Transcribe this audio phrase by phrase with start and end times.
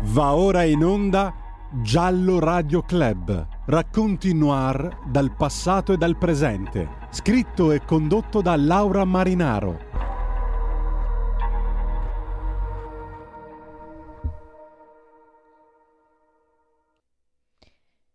[0.00, 1.34] Va ora in onda
[1.82, 3.46] Giallo Radio Club.
[3.66, 7.08] Racconti noir dal passato e dal presente.
[7.10, 9.86] Scritto e condotto da Laura Marinaro.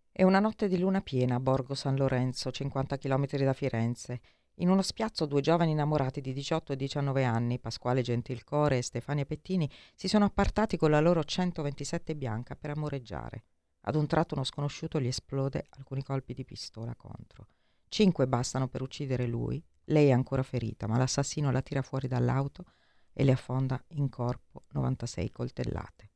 [0.09, 4.21] È una notte di luna piena a Borgo San Lorenzo, 50 km da Firenze.
[4.57, 9.25] In uno spiazzo due giovani innamorati di 18 e 19 anni, Pasquale Gentilcore e Stefania
[9.25, 13.45] Pettini, si sono appartati con la loro 127 bianca per amoreggiare.
[13.81, 17.47] Ad un tratto uno sconosciuto gli esplode alcuni colpi di pistola contro.
[17.89, 22.65] Cinque bastano per uccidere lui, lei è ancora ferita, ma l'assassino la tira fuori dall'auto
[23.11, 26.11] e le affonda in corpo 96 coltellate.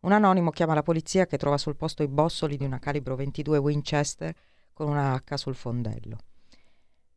[0.00, 3.58] Un anonimo chiama la polizia che trova sul posto i bossoli di una calibro 22
[3.58, 4.34] Winchester
[4.72, 6.18] con una H sul fondello.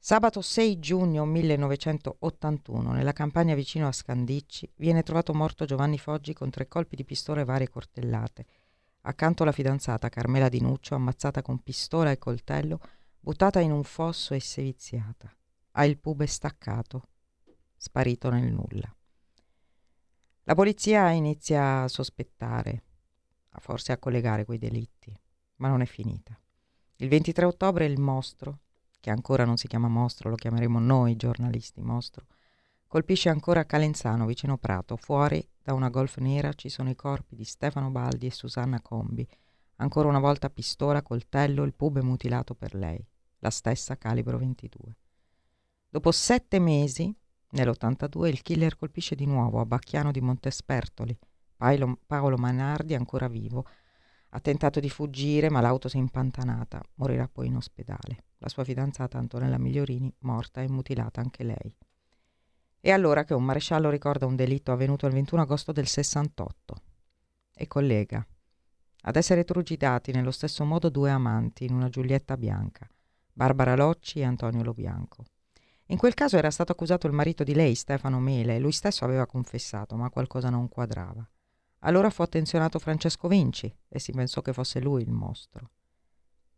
[0.04, 6.50] Sabato 6 giugno 1981, nella campagna vicino a Scandicci, viene trovato morto Giovanni Foggi con
[6.50, 8.46] tre colpi di pistola e varie coltellate.
[9.02, 12.80] Accanto la fidanzata Carmela Di Nuccio, ammazzata con pistola e coltello,
[13.20, 15.32] buttata in un fosso e seviziata.
[15.74, 17.10] Ha il pube staccato,
[17.78, 18.92] sparito nel nulla.
[20.46, 22.86] La polizia inizia a sospettare,
[23.60, 25.16] forse a collegare quei delitti,
[25.58, 26.36] ma non è finita.
[26.96, 28.62] Il 23 ottobre il mostro,
[29.02, 32.28] che ancora non si chiama mostro, lo chiameremo noi giornalisti mostro,
[32.88, 34.96] colpisce ancora Calenzano vicino Prato.
[34.96, 39.28] Fuori da una golf nera ci sono i corpi di Stefano Baldi e Susanna Combi.
[39.78, 43.04] Ancora una volta pistola, coltello, il pube mutilato per lei,
[43.40, 44.96] la stessa calibro 22.
[45.90, 47.14] Dopo sette mesi,
[47.50, 51.18] nell'82, il killer colpisce di nuovo a Bacchiano di Montespertoli.
[51.58, 53.66] Paolo, Manardi, ancora vivo,
[54.34, 56.82] ha tentato di fuggire, ma l'auto si è impantanata.
[56.96, 58.26] Morirà poi in ospedale.
[58.38, 61.76] La sua fidanzata Antonella Migliorini, morta e mutilata anche lei.
[62.80, 66.76] È allora che un maresciallo ricorda un delitto avvenuto il 21 agosto del 68
[67.54, 68.26] e collega
[69.04, 72.88] ad essere trucidati nello stesso modo due amanti in una Giulietta bianca,
[73.34, 75.26] Barbara Locci e Antonio Lobianco.
[75.88, 79.04] In quel caso era stato accusato il marito di lei, Stefano Mele, e lui stesso
[79.04, 81.28] aveva confessato, ma qualcosa non quadrava.
[81.84, 85.72] Allora fu attenzionato Francesco Vinci e si pensò che fosse lui il mostro.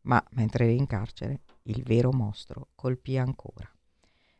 [0.01, 3.69] Ma mentre era in carcere, il vero mostro colpì ancora.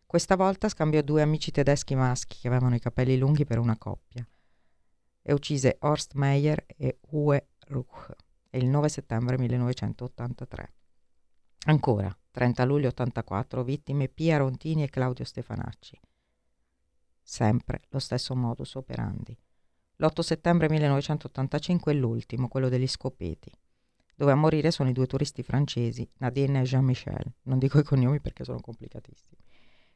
[0.06, 4.28] Questa volta scambiò due amici tedeschi maschi che avevano i capelli lunghi per una coppia
[5.22, 8.12] e uccise Horst Meyer e Uwe Ruch
[8.58, 10.74] il 9 settembre 1983.
[11.66, 16.00] Ancora, 30 luglio 84, vittime Pia Rontini e Claudio Stefanacci.
[17.22, 19.36] Sempre lo stesso modus operandi.
[19.98, 23.52] L'8 settembre 1985 è l'ultimo, quello degli scopeti,
[24.16, 27.34] dove a morire sono i due turisti francesi, Nadine e Jean-Michel.
[27.44, 29.42] Non dico i cognomi perché sono complicatissimi.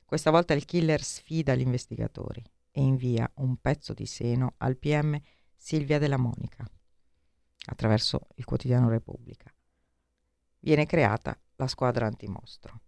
[0.06, 5.20] Questa volta il killer sfida gli investigatori e invia un pezzo di seno al PM
[5.56, 6.66] Silvia della Monica
[7.70, 9.52] attraverso il quotidiano Repubblica.
[10.60, 12.82] Viene creata la squadra antimostro.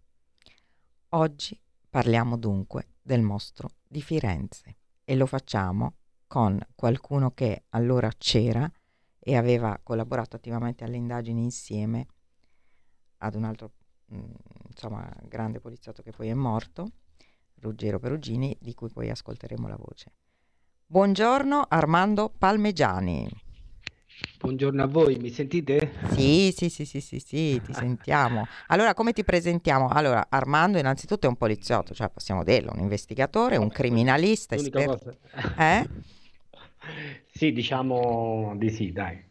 [1.10, 5.96] Oggi parliamo dunque del mostro di Firenze e lo facciamo
[6.30, 8.70] con qualcuno che allora c'era
[9.18, 12.06] e aveva collaborato attivamente alle indagini insieme
[13.18, 13.72] ad un altro
[14.06, 14.30] mh, mm,
[14.68, 16.92] insomma, grande poliziotto che poi è morto,
[17.56, 20.12] Ruggero Perugini, di cui poi ascolteremo la voce.
[20.86, 23.28] Buongiorno Armando Palmegiani.
[24.38, 25.94] Buongiorno a voi, mi sentite?
[26.12, 28.46] Sì, sì, sì, sì, sì, sì, ti sentiamo.
[28.68, 29.88] Allora, come ti presentiamo?
[29.88, 35.16] Allora, Armando innanzitutto è un poliziotto, cioè possiamo dirlo, un investigatore, un criminalista, esperto.
[35.58, 35.88] Eh?
[37.26, 39.22] Sì, diciamo di sì, dai.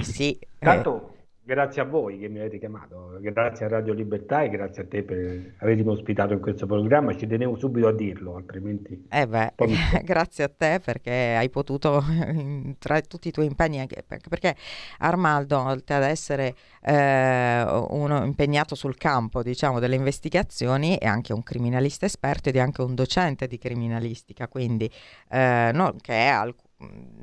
[0.00, 0.38] Sì.
[0.58, 4.86] Tanto Grazie a voi che mi avete chiamato, grazie a Radio Libertà e grazie a
[4.86, 7.16] te per avermi ospitato in questo programma.
[7.16, 9.06] Ci tenevo subito a dirlo, altrimenti.
[9.08, 9.54] Eh beh,
[10.04, 12.04] grazie a te perché hai potuto,
[12.78, 14.54] tra tutti i tuoi impegni, anche perché
[14.98, 21.42] Armaldo, oltre ad essere eh, uno impegnato sul campo, diciamo, delle investigazioni, è anche un
[21.42, 24.90] criminalista esperto ed è anche un docente di criminalistica, quindi
[25.30, 26.67] eh, no, che è al Mm,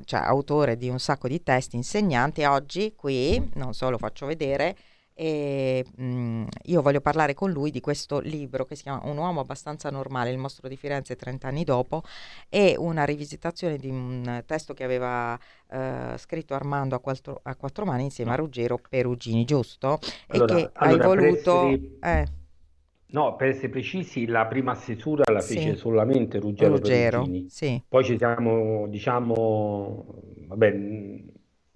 [0.04, 4.76] cioè, autore di un sacco di testi, insegnanti, oggi qui, non so, lo faccio vedere,
[5.18, 9.16] e mh, mm, io voglio parlare con lui di questo libro che si chiama Un
[9.16, 12.02] uomo abbastanza normale, il mostro di Firenze 30 anni dopo,
[12.50, 15.38] e una rivisitazione di un testo che aveva
[15.70, 19.98] eh, scritto Armando a quattro, a quattro, mani insieme a Ruggero Perugini, giusto?
[20.28, 21.66] Allora, e che allora, hai voluto...
[21.66, 21.98] Essere...
[22.02, 22.44] Eh.
[23.08, 28.04] No, per essere precisi, la prima stesura la Sì, fece solamente Ruggero Ruggero, sì, Poi
[28.04, 30.74] ci siamo, diciamo, vabbè,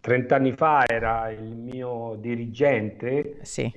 [0.01, 3.71] 30 anni fa era il mio dirigente, sì,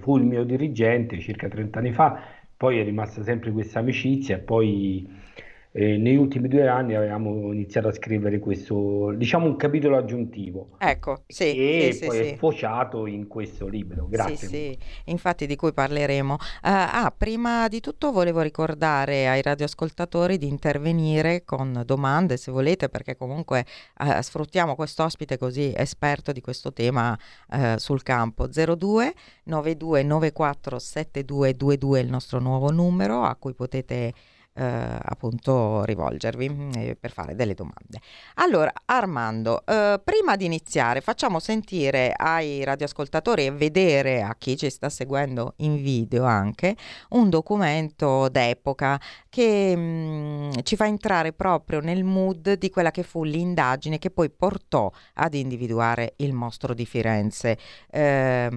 [0.00, 2.20] fu il mio dirigente circa 30 anni fa,
[2.56, 5.08] poi è rimasta sempre questa amicizia poi
[5.76, 10.76] eh, negli ultimi due anni avevamo iniziato a scrivere questo, diciamo un capitolo aggiuntivo.
[10.78, 11.88] Ecco, sì.
[11.88, 14.06] E sì, poi sì, è sfociato in questo libro.
[14.08, 14.46] Grazie.
[14.46, 16.34] Sì, infatti di cui parleremo.
[16.34, 22.88] Uh, ah, prima di tutto volevo ricordare ai radioascoltatori di intervenire con domande se volete,
[22.88, 23.66] perché comunque
[23.98, 27.18] uh, sfruttiamo questo ospite così esperto di questo tema
[27.48, 28.46] uh, sul campo.
[28.46, 29.12] 02
[29.42, 34.12] 92 94 7222 è il nostro nuovo numero a cui potete
[34.54, 38.00] eh, appunto rivolgervi eh, per fare delle domande.
[38.34, 44.70] Allora, Armando, eh, prima di iniziare facciamo sentire ai radioascoltatori e vedere a chi ci
[44.70, 46.76] sta seguendo in video anche
[47.10, 49.00] un documento d'epoca
[49.34, 54.12] che mh, mm, ci fa entrare proprio nel mood di quella che fu l'indagine che
[54.12, 57.58] poi portò ad individuare il mostro di Firenze.
[57.90, 58.48] Eh,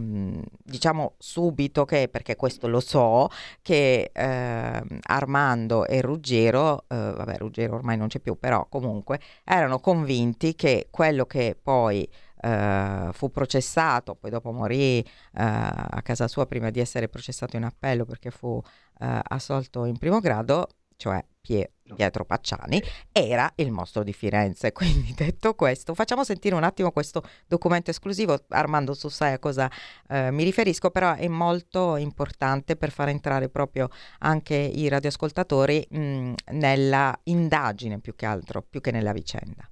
[0.63, 3.27] diciamo subito che, perché questo lo so,
[3.63, 9.79] che eh, Armando e Ruggero, eh, vabbè Ruggero ormai non c'è più, però comunque erano
[9.79, 12.07] convinti che quello che poi
[12.41, 17.63] Uh, fu processato, poi dopo morì uh, a casa sua prima di essere processato in
[17.63, 18.61] appello perché fu uh,
[18.99, 20.67] assolto in primo grado,
[20.97, 24.73] cioè Pie- Pietro Pacciani, era il mostro di Firenze.
[24.73, 28.37] Quindi detto questo, facciamo sentire un attimo questo documento esclusivo.
[28.49, 29.71] Armando, tu sai a cosa
[30.09, 33.87] eh, mi riferisco, però è molto importante per far entrare proprio
[34.19, 39.69] anche i radioascoltatori mh, nella indagine più che altro, più che nella vicenda.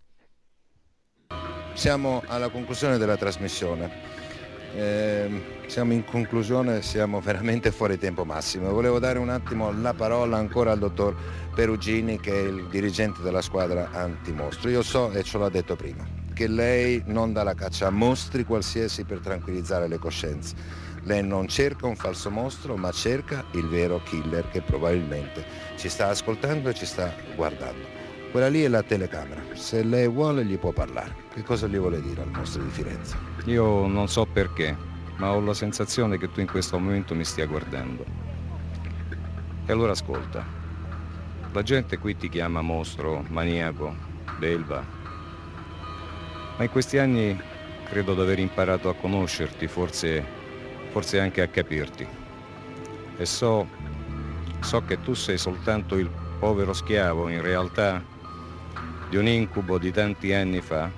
[1.75, 3.91] Siamo alla conclusione della trasmissione.
[4.73, 8.71] Eh, siamo in conclusione, siamo veramente fuori tempo massimo.
[8.71, 11.13] Volevo dare un attimo la parola ancora al dottor
[11.53, 14.69] Perugini che è il dirigente della squadra antimostro.
[14.69, 18.45] Io so, e ce l'ho detto prima, che lei non dà la caccia a mostri
[18.45, 20.55] qualsiasi per tranquillizzare le coscienze.
[21.03, 25.45] Lei non cerca un falso mostro, ma cerca il vero killer che probabilmente
[25.75, 27.94] ci sta ascoltando e ci sta guardando.
[28.35, 29.41] Quella lì è la telecamera.
[29.53, 31.15] Se lei vuole gli può parlare.
[31.33, 33.15] Che cosa gli vuole dire al mostro di Firenze?
[33.45, 34.75] Io non so perché,
[35.15, 38.03] ma ho la sensazione che tu in questo momento mi stia guardando.
[39.65, 40.45] E allora ascolta.
[41.53, 43.95] La gente qui ti chiama mostro, maniaco,
[44.37, 44.83] belva.
[46.57, 47.41] Ma in questi anni
[47.85, 50.21] credo di aver imparato a conoscerti, forse,
[50.89, 52.05] forse anche a capirti.
[53.15, 53.65] E so,
[54.59, 58.11] so che tu sei soltanto il povero schiavo, in realtà,
[59.15, 60.91] di un incubo di tanti anni fa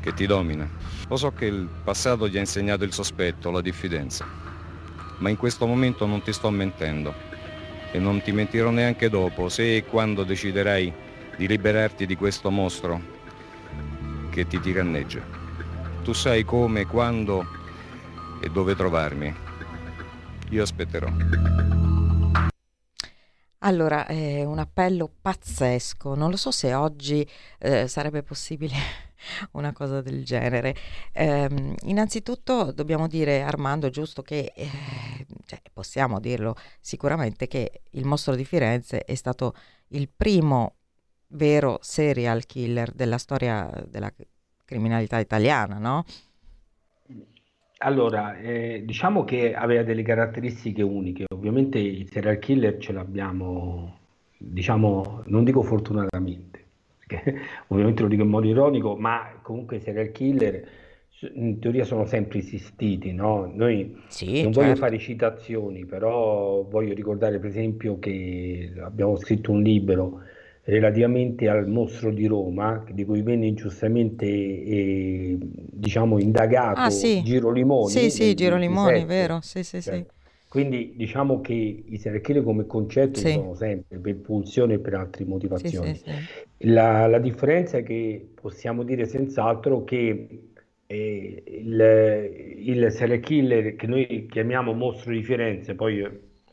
[0.00, 0.68] che ti domina.
[1.08, 4.26] Lo so che il passato ti ha insegnato il sospetto, la diffidenza,
[5.16, 7.14] ma in questo momento non ti sto mentendo
[7.90, 10.92] e non ti mentirò neanche dopo, se e quando deciderai
[11.38, 13.00] di liberarti di questo mostro
[14.28, 15.22] che ti tiranneggia.
[16.04, 17.46] Tu sai come, quando
[18.42, 19.34] e dove trovarmi.
[20.50, 21.08] Io aspetterò.
[23.62, 26.14] Allora, è un appello pazzesco.
[26.14, 27.28] Non lo so se oggi
[27.58, 28.74] eh, sarebbe possibile
[29.52, 30.74] una cosa del genere.
[31.12, 34.70] Eh, innanzitutto dobbiamo dire, Armando, giusto che eh,
[35.44, 39.54] cioè, possiamo dirlo sicuramente che il mostro di Firenze è stato
[39.88, 40.76] il primo
[41.28, 44.12] vero serial killer della storia della
[44.64, 46.04] criminalità italiana, no?
[47.82, 51.24] Allora, eh, diciamo che aveva delle caratteristiche uniche.
[51.32, 53.98] Ovviamente il serial killer ce l'abbiamo,
[54.36, 56.62] diciamo, non dico fortunatamente,
[56.98, 60.68] perché ovviamente lo dico in modo ironico, ma comunque i serial killer
[61.34, 63.46] in teoria sono sempre esistiti, no?
[63.46, 64.80] Noi Sì, non voglio certo.
[64.80, 70.22] fare citazioni, però voglio ricordare per esempio che abbiamo scritto un libro
[70.64, 76.18] relativamente al mostro di Roma, di cui venne ingiustamente eh, diciamo
[76.74, 77.22] Ah, indagato sì.
[77.22, 79.04] Giro Limoni Sì, sì, Giro Limoni, 27.
[79.04, 79.40] vero?
[79.40, 80.04] Sì, sì, Cioè, sì.
[80.48, 84.94] quindi diciamo che i serial killer come concetto Sì, sono sempre per pulsione e per
[84.94, 85.94] altre sì, sì, motivazioni.
[85.94, 86.26] sì.
[86.64, 90.50] La, la differenza è che possiamo dire senz'altro che
[90.86, 91.80] eh, il,
[92.66, 96.02] il serial killer che noi chiamiamo mostro di Firenze, poi,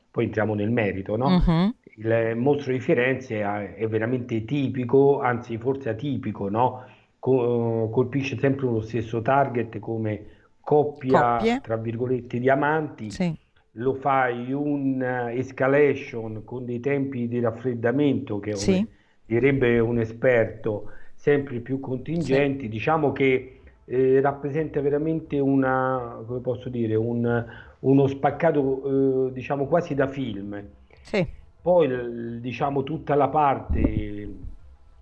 [0.10, 1.44] poi entriamo nel merito, no?
[1.46, 1.74] Mhm.
[2.00, 6.86] Il mostro di Firenze è, veramente tipico, anzi forse atipico, no?
[7.20, 10.25] Co- colpisce sempre lo stesso target come
[10.62, 11.60] coppia, Coppie?
[11.62, 13.38] tra virgolette, di amanti Sì,
[13.74, 18.88] lo fai un eh, escalation con dei tempi di raffreddamento che, sì,
[19.25, 21.80] direbbe un esperto, sempre più
[22.20, 27.46] sì, contingenti, diciamo che eh, rappresenta veramente una, come posso dire, un-
[27.80, 30.63] uno spaccato, eh, diciamo quasi da film.
[31.01, 31.27] sì,
[31.68, 34.30] Poi, diciamo, tutta la parte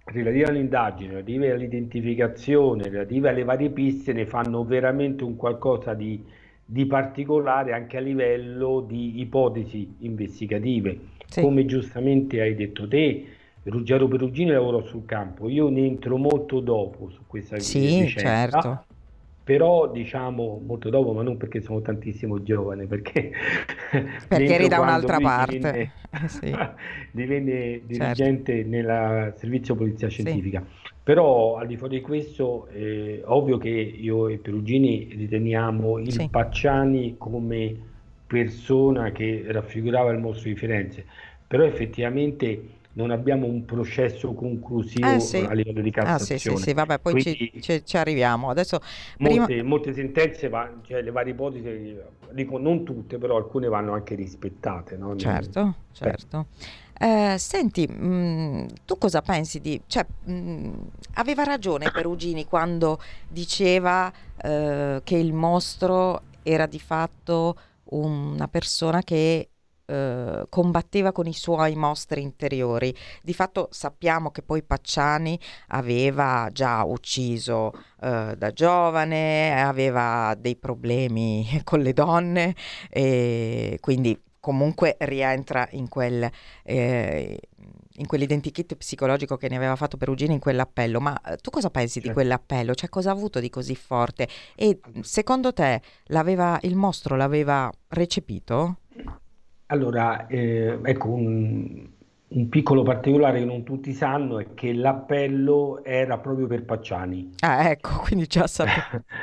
[0.05, 6.19] relativa all'indagine, relativa all'identificazione, relativa alle varie piste ne fanno veramente un qualcosa di,
[6.65, 10.97] di particolare anche a livello di ipotesi investigative.
[11.27, 11.41] sì.
[11.41, 13.27] come giustamente hai detto te,
[13.61, 18.85] Ruggero Perugini lavorò sul campo, io ne entro molto dopo su questa sì, vicenda, certo.
[19.45, 23.31] Però diciamo molto dopo, ma non perché sono tantissimo giovane, perché,
[24.27, 25.59] perché eri da un'altra parte.
[25.59, 26.55] Divenne, eh, sì.
[27.13, 28.69] divenne dirigente certo.
[28.69, 30.63] nel servizio polizia scientifica.
[30.67, 30.91] Sì.
[31.03, 36.27] Però al di fuori di questo, eh, ovvio che io e Perugini riteniamo il sì.
[36.27, 37.75] Pacciani come
[38.25, 41.05] persona che raffigurava il mostro di Firenze,
[41.45, 42.63] però effettivamente
[42.95, 45.37] non abbiamo un processo conclusivo eh, sì.
[45.37, 46.39] a livello di Cassazione.
[46.39, 48.49] Ah, sì, sì, sì, vabbè, poi ci, ci, ci, arriviamo.
[48.49, 48.79] Adesso,
[49.19, 49.63] molte, prima...
[49.63, 50.49] molte sentenze,
[50.83, 51.97] cioè le varie ipotesi,
[52.31, 54.95] dico non tutte, però alcune vanno anche rispettate.
[54.95, 55.15] No?
[55.17, 56.47] Certo, certo.
[56.97, 59.81] Eh, senti, mh, tu cosa pensi di...
[59.85, 60.71] Cioè, mh,
[61.15, 64.11] aveva ragione Perugini quando diceva
[64.41, 67.57] eh, che il mostro era di fatto
[67.89, 69.49] una persona che
[69.85, 72.95] eh, combatteva con i suoi mostri interiori.
[73.21, 81.61] Di fatto sappiamo che poi Pacciani aveva già ucciso eh, da giovane, aveva dei problemi
[81.63, 82.55] con le donne
[82.89, 86.29] e quindi comunque rientra in quel...
[86.63, 87.39] Eh,
[87.97, 91.93] in quell'identikit psicologico che ne aveva fatto Perugini in quell'appello, ma eh, tu cosa pensi
[91.93, 92.09] certo.
[92.09, 92.75] di quell'appello?
[92.75, 94.27] Cioè cosa ha avuto di così forte?
[94.53, 98.79] E secondo te il mostro l'aveva recepito?
[99.67, 101.87] Allora, eh, ecco, un,
[102.27, 107.31] un, piccolo particolare che non tutti sanno è che l'appello era proprio per Pacciani.
[107.39, 109.03] Ah, ecco, quindi già sapevo.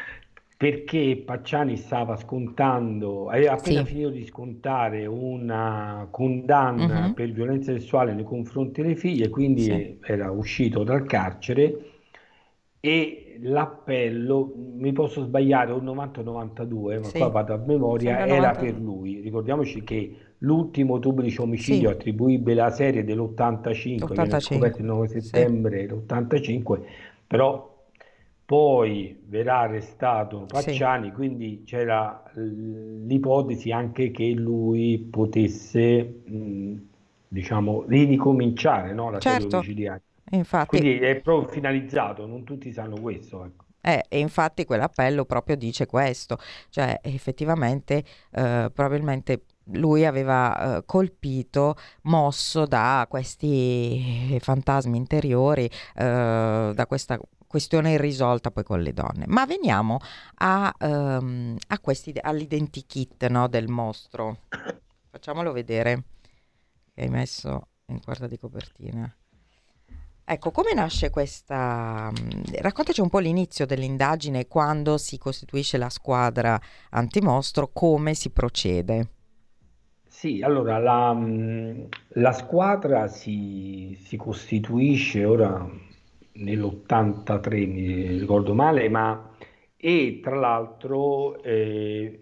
[0.56, 3.86] Perché Pacciani stava scontando, aveva appena sì.
[3.86, 7.14] finito di scontare una condanna uh-huh.
[7.14, 9.98] per violenza sessuale nei confronti delle figlie, quindi sì.
[10.02, 11.92] era uscito dal carcere
[12.78, 17.18] e l'appello, mi posso sbagliare, un 90 o 92, ma sì.
[17.18, 18.60] qua vado a memoria, era 90.
[18.60, 19.20] per lui.
[19.20, 21.94] Ricordiamoci che l'ultimo duplice omicidio sì.
[21.94, 24.14] attribuibile alla serie dell'85, 85.
[24.14, 25.86] viene scoperto il 9 settembre sì.
[25.86, 26.80] dell'85,
[27.26, 27.70] però
[28.44, 31.12] poi verrà arrestato Pacciani, sì.
[31.12, 36.74] quindi c'era l'ipotesi anche che lui potesse, mh,
[37.28, 39.40] diciamo, ricominciare no, la certo.
[39.42, 40.02] serie omicidiaria.
[40.32, 40.78] Infatti...
[40.78, 43.44] Quindi è proprio finalizzato, non tutti sanno questo.
[43.44, 43.64] Ecco.
[43.84, 51.76] Eh, e infatti quell'appello proprio dice questo, cioè effettivamente eh, probabilmente lui aveva eh, colpito,
[52.02, 59.24] mosso da questi fantasmi interiori, eh, da questa questione irrisolta poi con le donne.
[59.28, 59.98] Ma veniamo
[60.36, 64.38] a, um, a questi, all'identikit no, del mostro.
[65.10, 66.04] Facciamolo vedere,
[66.96, 69.14] hai messo in quarta di copertina.
[70.24, 72.10] Ecco, come nasce questa...
[72.10, 76.58] Mm, raccontaci un po' l'inizio dell'indagine, quando si costituisce la squadra
[76.90, 79.10] antimostro, come si procede.
[80.22, 81.20] Sì, allora la,
[82.10, 85.68] la squadra si, si costituisce ora
[86.34, 89.34] nell'83, mi ricordo male, ma
[89.76, 92.20] e tra l'altro eh,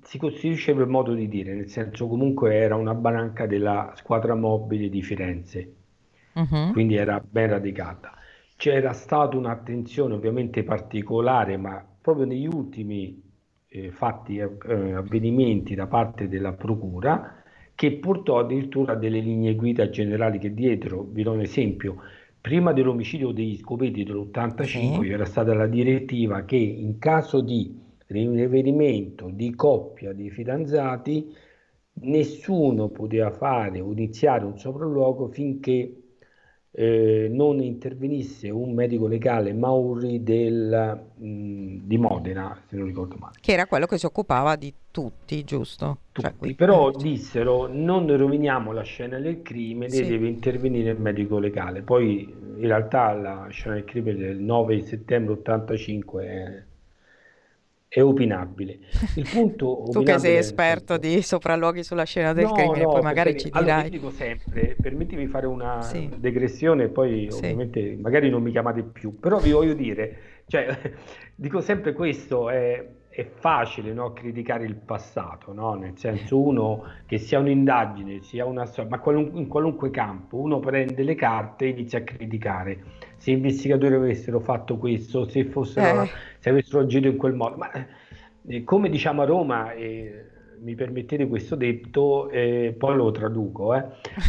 [0.00, 4.88] si costituisce per modo di dire, nel senso comunque era una banca della squadra mobile
[4.88, 5.74] di Firenze,
[6.34, 6.70] uh-huh.
[6.70, 8.12] quindi era ben radicata.
[8.54, 13.23] C'era stata un'attenzione ovviamente particolare, ma proprio negli ultimi
[13.74, 17.42] eh, fatti, eh, avvenimenti da parte della Procura,
[17.74, 21.96] che portò addirittura a delle linee guida generali che dietro, vi do un esempio,
[22.40, 24.98] prima dell'omicidio degli Scopeti dell'85 sì.
[25.00, 27.76] c'era stata la direttiva che in caso di
[28.06, 31.34] rinverimento di coppia di fidanzati
[32.02, 36.03] nessuno poteva fare o iniziare un sopralluogo finché
[36.76, 43.34] eh, non intervenisse un medico legale Mauri del, mh, di Modena, se non ricordo male.
[43.40, 45.98] Che era quello che si occupava di tutti, giusto?
[46.10, 50.04] Tutti, cioè, però eh, dissero non roviniamo la scena del crimine, sì.
[50.04, 51.82] deve intervenire il medico legale.
[51.82, 52.22] Poi
[52.56, 56.62] in realtà la scena del crimine del 9 settembre 85 è
[57.94, 58.80] è opinabile.
[59.14, 63.02] Il punto tu che sei esperto di sopralluoghi sulla scena del no, crimine, no, poi
[63.02, 63.70] magari ci dirai.
[63.70, 66.10] Allora, dico sempre, permettimi di fare una sì.
[66.16, 67.36] degressione, poi sì.
[67.36, 70.16] ovviamente magari non mi chiamate più, però vi voglio dire,
[70.48, 70.76] cioè,
[71.36, 72.84] dico sempre questo, è,
[73.14, 75.74] è facile no, criticare il passato, no?
[75.74, 80.58] nel senso uno che sia un'indagine, sia una storia, ma qualun- in qualunque campo, uno
[80.58, 82.82] prende le carte e inizia a criticare.
[83.16, 86.10] Se gli investigatori avessero fatto questo, se, fossero, eh.
[86.40, 87.56] se avessero agito in quel modo.
[87.56, 87.70] Ma
[88.48, 93.84] eh, come diciamo a Roma, eh, mi permettete questo detto, eh, poi lo traduco, eh,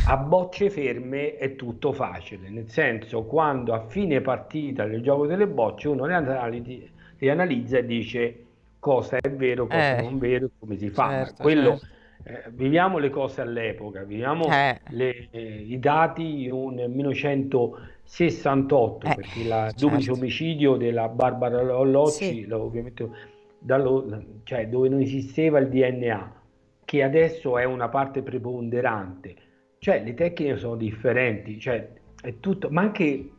[0.06, 5.48] a bocce ferme è tutto facile, nel senso quando a fine partita del gioco delle
[5.48, 6.88] bocce uno le, analisi,
[7.18, 8.45] le analizza e dice
[8.86, 11.08] cosa è vero, cosa eh, non vero, come si fa.
[11.08, 11.88] Certo, Quello certo.
[12.24, 19.40] eh, viviamo le cose all'epoca, viviamo Eh, le- eh, i dati nel 1968, eh, perché
[19.40, 20.12] il duplice certo.
[20.12, 23.10] omicidio della Barbara Locci, Sì, ovviamente
[23.58, 24.06] dallo-
[24.44, 26.42] cioè, dove non esisteva il DNA,
[26.86, 29.36] che adesso è una parte preponderante.
[29.80, 33.30] Cioè, le tecniche sono differenti, cioè, è tutto, ma anche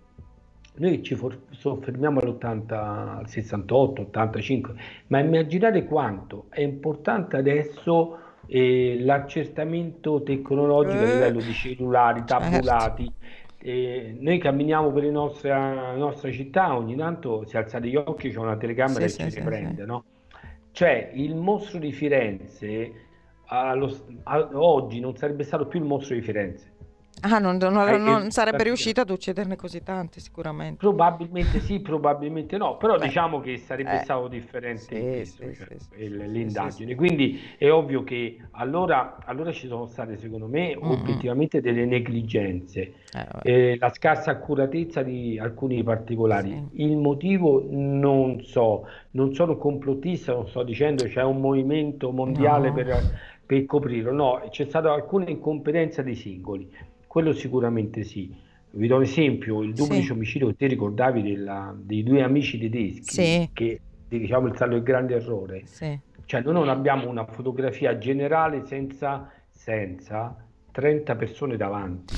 [0.79, 4.75] noi ci for- soffermiamo all'80, al 68, 85,
[5.09, 12.27] ma immaginate quanto è importante adesso eh, l'accertamento tecnologico a Eh, livello di cellulari, certo.
[12.27, 13.13] tabulati.
[13.59, 18.31] Eh, noi camminiamo per le nostre- la nostra città, ogni tanto se alzate gli occhi
[18.31, 19.85] c'è una telecamera Sì, che sì, ci riprende, sì.
[19.85, 20.05] no?
[20.71, 22.93] Cioè, il mostro di Firenze
[23.47, 23.91] allo-
[24.25, 26.76] a- oggi non sarebbe stato più il mostro di Firenze.
[27.23, 30.77] Ah, non, non- Eh, non eh, sarebbe riuscito ad ucciderne così tanti, sicuramente.
[30.77, 35.55] Probabilmente sì, probabilmente no, però Beh, diciamo che sarebbe eh, stato differente sì, questo, sì,
[35.55, 36.95] cioè, sì, l'indagine.
[36.95, 40.91] Quindi è ovvio che allora, allora ci sono state, secondo me, Mm, mm.
[40.91, 46.51] obiettivamente delle negligenze, Eh, eh, la scarsa accuratezza di alcuni particolari.
[46.71, 46.83] Sì.
[46.83, 52.75] Il motivo non so, non sono complottista, non sto dicendo c'è un movimento mondiale No.
[52.75, 53.09] per,
[53.47, 56.69] per coprirlo, no, c'è stata alcuna incompetenza dei singoli,
[57.17, 58.31] quello sicuramente sì.
[58.73, 60.13] Vi do un esempio, il duplice Sì.
[60.13, 63.49] omicidio che te ricordavi della- dei due amici tedeschi, Sì.
[63.55, 65.63] che diciamo è stato il grande errore.
[65.65, 65.99] Sì.
[66.27, 70.37] Cioè, noi non abbiamo una fotografia generale senza, senza
[70.73, 72.13] 30 persone davanti.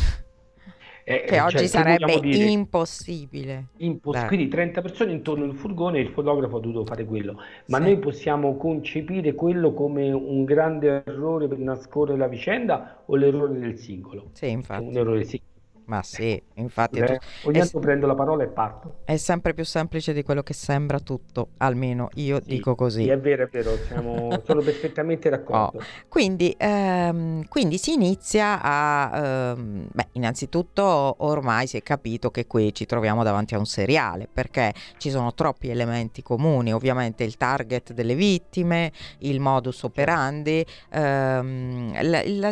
[1.10, 2.44] Eh, Che cioè, oggi che sarebbe dire?
[2.50, 3.68] impossibile.
[3.78, 7.38] Impos- quindi 30 persone intorno al furgone e il fotografo ha dovuto fare quello.
[7.66, 7.82] Ma Sì.
[7.84, 13.78] noi possiamo concepire quello come un grande errore per nascondere la vicenda o l'errore del
[13.78, 14.32] singolo?
[14.34, 14.84] Sì, Cioè, infatti.
[14.84, 15.40] un errore sì.
[15.88, 18.94] Ma sì, infatti Eh, tu- ogni è, tanto prendo la parola e parto.
[19.04, 23.08] è sempre più semplice di quello che sembra tutto, almeno io Sì, dico sì, così.
[23.08, 25.86] è vero, è vero, siamo, sono perfettamente Oh, d'accordo.
[26.08, 29.52] Quindi, ehm, quindi si inizia a...
[29.54, 30.82] ehm, beh, innanzitutto
[31.24, 35.32] ormai si è capito che qui ci troviamo davanti a un seriale perché ci sono
[35.32, 42.50] troppi elementi comuni, ovviamente il target delle vittime, il modus operandi, ehm, la, la-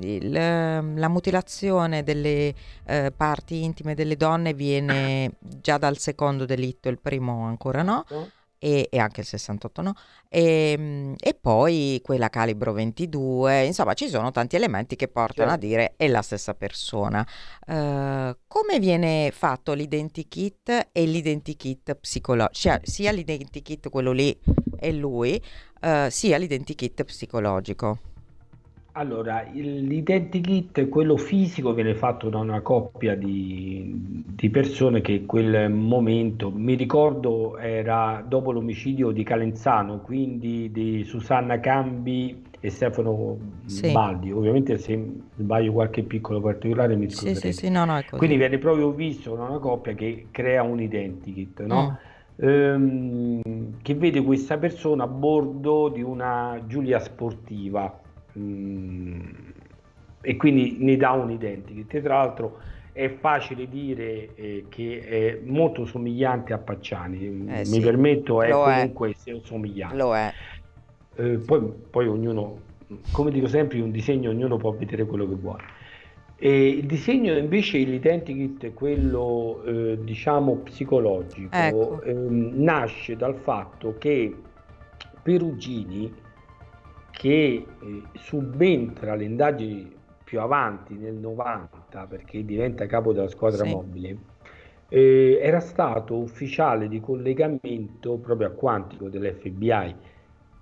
[0.00, 0.32] il-
[0.96, 2.54] la mutilazione delle
[2.88, 8.30] eh, parti intime delle donne viene già dal secondo delitto, il primo ancora no No?
[8.58, 9.94] e, e anche il 68 no,
[10.28, 15.52] e, mm, e poi quella calibro 22, insomma ci sono tanti elementi che portano a
[15.52, 15.66] Certo.
[15.66, 17.24] dire è la stessa persona.
[17.66, 24.36] Eh, come viene fatto l'identikit e l'identikit psicologico, cioè sia l'identikit quello lì
[24.78, 25.40] e lui,
[25.80, 27.98] eh, sia l'identikit psicologico.
[28.98, 35.70] Allora, l'identikit, quello fisico, viene fatto da una coppia di, di persone che in quel
[35.70, 43.92] momento, mi ricordo, era dopo l'omicidio di Calenzano, quindi di Susanna Cambi e Stefano Sì.
[43.92, 44.32] Baldi.
[44.32, 45.00] Ovviamente se
[45.36, 47.52] sbaglio qualche piccolo particolare mi Sì, sì, scuserete.
[47.52, 48.02] sì, no, no.
[48.10, 51.96] Quindi viene proprio visto da una coppia che crea un identikit, no?
[52.42, 52.44] Mm.
[52.48, 58.02] Ehm, che vede questa persona a bordo di una Giulia sportiva
[60.20, 62.00] e quindi ne dà un identikit.
[62.00, 62.58] Tra l'altro
[62.92, 68.50] è facile dire eh, che è molto somigliante a Pacciani, Eh mi sì, permetto, è
[68.50, 68.74] lo è.
[68.74, 69.96] comunque somigliante.
[69.96, 70.32] Lo è.
[71.16, 72.60] Eh, poi, poi ognuno,
[73.12, 75.62] come dico sempre, in un disegno ognuno può vedere quello che vuole.
[76.40, 82.02] E il disegno invece, l'identikit, quello eh, diciamo psicologico, Ecco.
[82.02, 84.36] ehm, nasce dal fatto che
[85.20, 86.12] Perugini,
[87.10, 93.64] che eh, subentra alle indagini più avanti nel 90 perché diventa capo della squadra Sì.
[93.64, 94.18] mobile,
[94.88, 99.96] eh, era stato ufficiale di collegamento proprio a Quantico dell'FBI,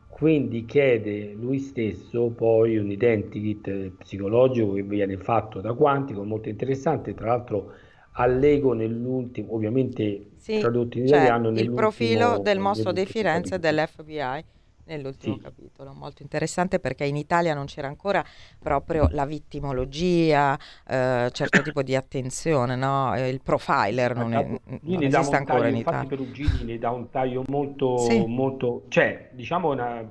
[0.06, 7.12] quindi chiede lui stesso poi un identikit psicologico che viene fatto da Quantico, molto interessante,
[7.14, 7.72] tra l'altro
[8.12, 13.58] allego nell'ultimo, ovviamente Sì, tradotto in C'è italiano il nell'ultimo profilo del mostro di Firenze
[13.58, 14.44] dell'FBI
[14.86, 15.40] nell'ultimo Sì.
[15.42, 18.24] capitolo, molto interessante perché in Italia non c'era ancora
[18.58, 23.14] proprio la vittimologia, eh, certo tipo di attenzione, no?
[23.14, 26.08] Eh, Il profiler non, è- Lui non ne dà esiste ancora taglio, in infatti Italia.
[26.08, 28.26] Perugini ne dà un taglio molto, Sì.
[28.28, 30.08] molto, cioè diciamo una,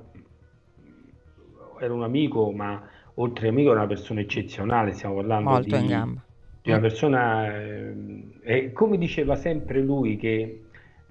[1.80, 5.86] era un amico, ma oltre amico era una persona eccezionale, stiamo parlando Molto in di,
[5.86, 6.22] gamba.
[6.62, 6.80] di una Mm.
[6.80, 10.68] persona, ehm, e come diceva sempre lui, che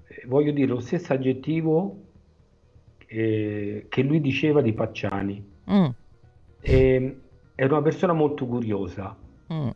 [0.08, 2.05] eh, voglio dire lo stesso aggettivo
[3.06, 5.44] eh, che lui diceva di Pacciani.
[5.70, 5.86] Mm,
[6.60, 7.16] E,
[7.54, 9.16] era una persona molto curiosa,
[9.52, 9.68] mm.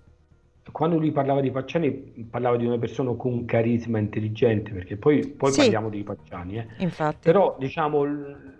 [0.71, 1.91] quando lui parlava di Pacciani
[2.29, 6.59] parlava di una persona con carisma intelligente, perché poi, poi sì, parliamo di Pacciani.
[6.59, 6.67] Eh.
[6.79, 7.19] Infatti.
[7.23, 8.05] Però diciamo,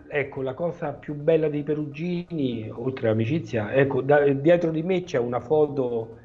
[0.07, 5.19] ecco, la cosa più bella dei Perugini, oltre all'amicizia, ecco, da, dietro di me c'è
[5.19, 6.17] una foto,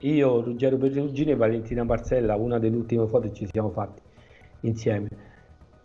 [0.00, 4.02] io, Ruggero Perugini e Valentina Barcella, una delle ultime foto che ci siamo fatti
[4.60, 5.08] insieme.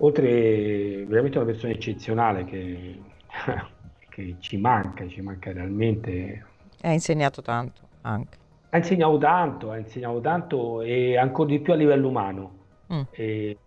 [0.03, 2.99] Oltre veramente una persona eccezionale che,
[4.09, 6.45] che ci manca, ci manca realmente.
[6.81, 8.37] Ha insegnato tanto anche.
[8.69, 12.51] Ha insegnato tanto, ha insegnato tanto e ancora di più a livello umano.
[12.93, 13.01] Mm.
[13.11, 13.57] E,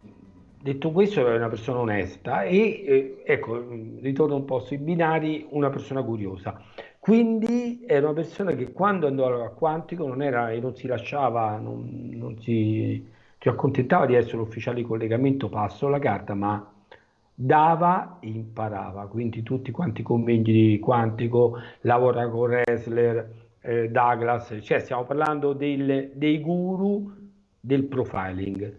[0.60, 3.62] detto questo, è una persona onesta e eh, ecco,
[4.00, 6.60] ritorno un po' sui binari, una persona curiosa.
[6.98, 12.08] Quindi era una persona che quando andò a Quantico non, era, non si lasciava, non,
[12.14, 13.06] non si,
[13.44, 16.66] si, accontentava di essere ufficiale di collegamento, passo la carta, ma
[17.34, 19.06] dava e imparava.
[19.06, 25.52] Quindi tutti quanti i convegni di Quantico, lavora con Ressler, eh, Douglas, cioè stiamo parlando
[25.52, 27.12] del, dei guru
[27.60, 28.76] del profiling,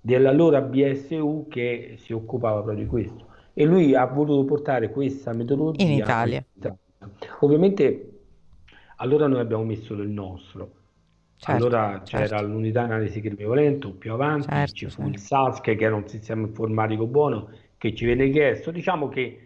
[0.00, 3.26] dell'allora BSU che si occupava proprio di questo.
[3.52, 6.44] E lui ha voluto portare questa metodologia in Italia.
[6.54, 6.76] In
[7.40, 8.10] Ovviamente
[8.96, 10.82] allora noi abbiamo messo del nostro.
[11.44, 12.46] Certo, allora c'era certo.
[12.46, 15.26] l'unità analisi criminoloento, più avanti certo, ci fu il certo.
[15.26, 18.70] SASC che era un sistema informatico buono che ci viene chiesto.
[18.70, 19.44] Diciamo che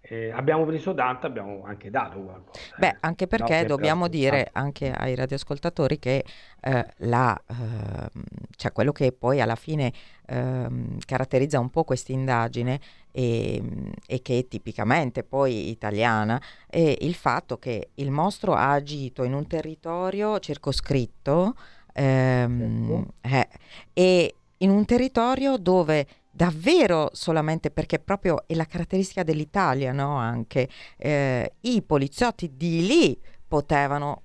[0.00, 2.60] eh, abbiamo preso tanto, abbiamo anche dato qualcosa.
[2.78, 2.96] Beh, eh.
[3.00, 6.24] anche perché no, dobbiamo dire anche ai radioascoltatori che
[6.60, 8.20] eh, la, eh,
[8.56, 9.92] cioè quello che poi alla fine
[10.26, 12.80] ehm, caratterizza un po' questa indagine
[13.18, 13.62] e,
[14.06, 19.32] e, che è tipicamente poi italiana è il fatto che il mostro ha agito in
[19.32, 21.54] un territorio circoscritto
[21.94, 23.58] ehm, certo.
[23.94, 30.16] eh, e in un territorio dove davvero solamente perché proprio è la caratteristica dell'Italia, no?
[30.16, 34.20] Anche eh, i poliziotti di lì potevano,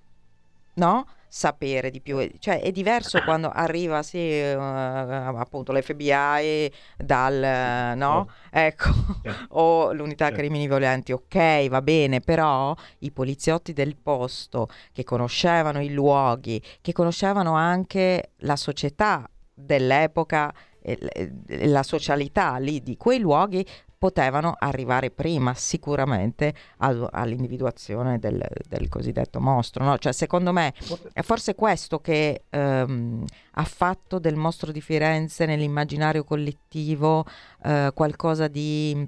[0.74, 1.08] no?
[1.34, 8.30] Sapere di più, cioè è diverso quando arriva sì, uh, appunto l'FBI dal no?
[8.50, 8.90] Ecco,
[9.52, 10.40] o l'unità certo.
[10.42, 16.92] crimini violenti, ok, va bene, però i poliziotti del posto che conoscevano i luoghi, che
[16.92, 20.54] conoscevano anche la società dell'epoca
[21.46, 23.64] la socialità lì di quei luoghi
[24.02, 29.84] potevano arrivare prima sicuramente al, all'individuazione del, del, cosiddetto mostro.
[29.84, 30.00] No?
[30.00, 30.74] Cioè, secondo me
[31.14, 37.28] è forse questo che ehm, ha fatto del mostro di Firenze nell'immaginario collettivo
[37.64, 39.08] eh, qualcosa di,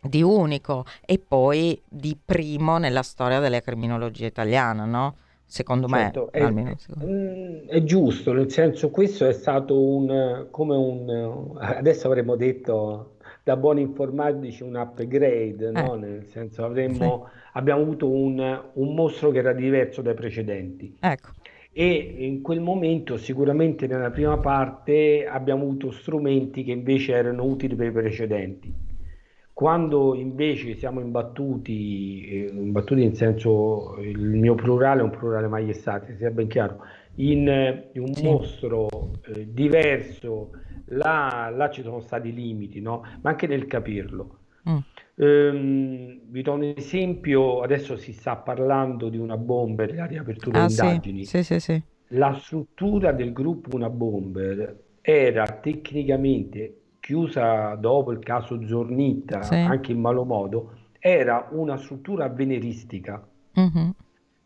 [0.00, 4.84] di, unico e poi di primo nella storia della criminologia italiana.
[4.84, 5.16] No?
[5.44, 6.38] secondo certo, me.
[6.38, 7.06] È, almeno, secondo...
[7.12, 13.56] Mm, è, giusto, nel senso questo è stato un, come un, adesso avremmo detto da
[13.56, 15.70] buoni informatici un upgrade, eh.
[15.70, 15.94] no?
[15.94, 17.38] nel senso avremmo, sì.
[17.54, 20.96] abbiamo avuto un, un, mostro che era diverso dai precedenti.
[21.00, 21.30] Ecco.
[21.72, 27.74] E in quel momento, sicuramente nella prima parte, abbiamo avuto strumenti che invece erano utili
[27.74, 28.90] per i precedenti.
[29.54, 36.16] Quando invece siamo imbattuti, eh, imbattuti nel senso il mio plurale è un plurale maiestate,
[36.16, 36.78] sia ben chiaro,
[37.16, 38.24] in, eh, in un sì.
[38.24, 38.88] mostro
[39.26, 40.50] eh, diverso,
[40.86, 43.04] là, là, ci sono stati limiti, no?
[43.20, 44.38] ma anche nel capirlo.
[44.68, 44.76] Mm.
[45.14, 50.68] Um, vi do un esempio, adesso si sta parlando di una bomber, la riapertura ah,
[50.68, 51.24] indagini.
[51.24, 51.82] Sì, sì, sì,
[52.14, 60.00] la struttura del gruppo Una Bomber era tecnicamente chiusa dopo il caso Zornitta, anche in
[60.00, 63.26] malo modo, era una struttura avveniristica.
[63.58, 63.90] Mm-hmm.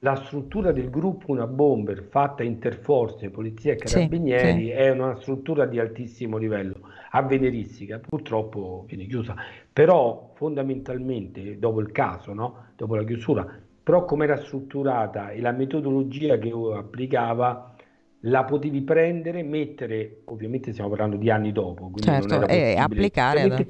[0.07, 4.71] La struttura del gruppo Una Bomber fatta interforze, polizia e carabinieri sì, sì.
[4.71, 6.77] è una struttura di altissimo livello,
[7.11, 9.35] avveniristica, purtroppo viene chiusa,
[9.73, 12.67] però fondamentalmente dopo il caso, no?
[12.77, 17.75] dopo la chiusura, però come era strutturata e la metodologia che applicava
[18.21, 23.49] la potevi prendere, mettere, ovviamente stiamo parlando di anni dopo, quindi certo, non e applicare,
[23.49, 23.65] da...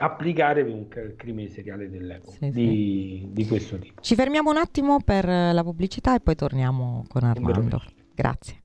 [0.00, 3.28] applicare un crimine seriale dell'epoca sì, di, sì.
[3.32, 4.00] di, questo tipo.
[4.00, 7.82] Ci fermiamo un attimo per la pubblicità e poi torniamo con Armando.
[8.14, 8.62] Grazie.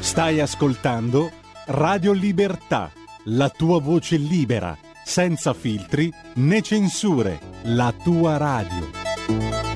[0.00, 1.30] Stai ascoltando
[1.66, 2.90] Radio Libertà,
[3.24, 9.75] la tua voce libera, senza filtri né censure, la tua radio.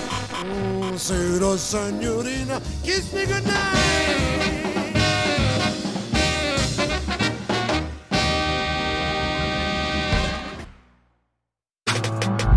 [0.91, 3.79] Buonasera signorina, kiss me goodnight.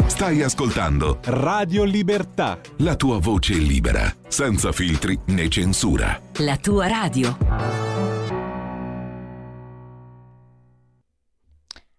[0.08, 2.58] Stai ascoltando Radio Libertà.
[2.78, 6.20] la tua voce libera, senza filtri né censura.
[6.38, 7.36] La tua radio.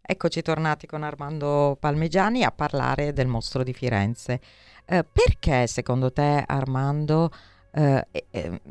[0.08, 4.40] Eccoci tornati con Armando Palmegiani a parlare del mostro di Firenze.
[4.88, 7.32] Eh, perché secondo te, Armando,
[7.72, 8.62] eh, eh,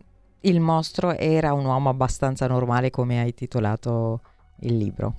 [0.41, 4.21] il mostro era un uomo abbastanza normale come hai titolato
[4.61, 5.15] il libro?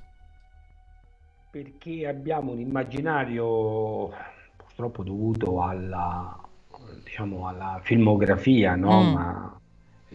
[1.51, 4.09] Perché abbiamo un immaginario
[4.55, 6.37] purtroppo dovuto alla,
[7.03, 9.01] diciamo, alla filmografia, no?
[9.01, 9.13] Mm.
[9.13, 9.59] Ma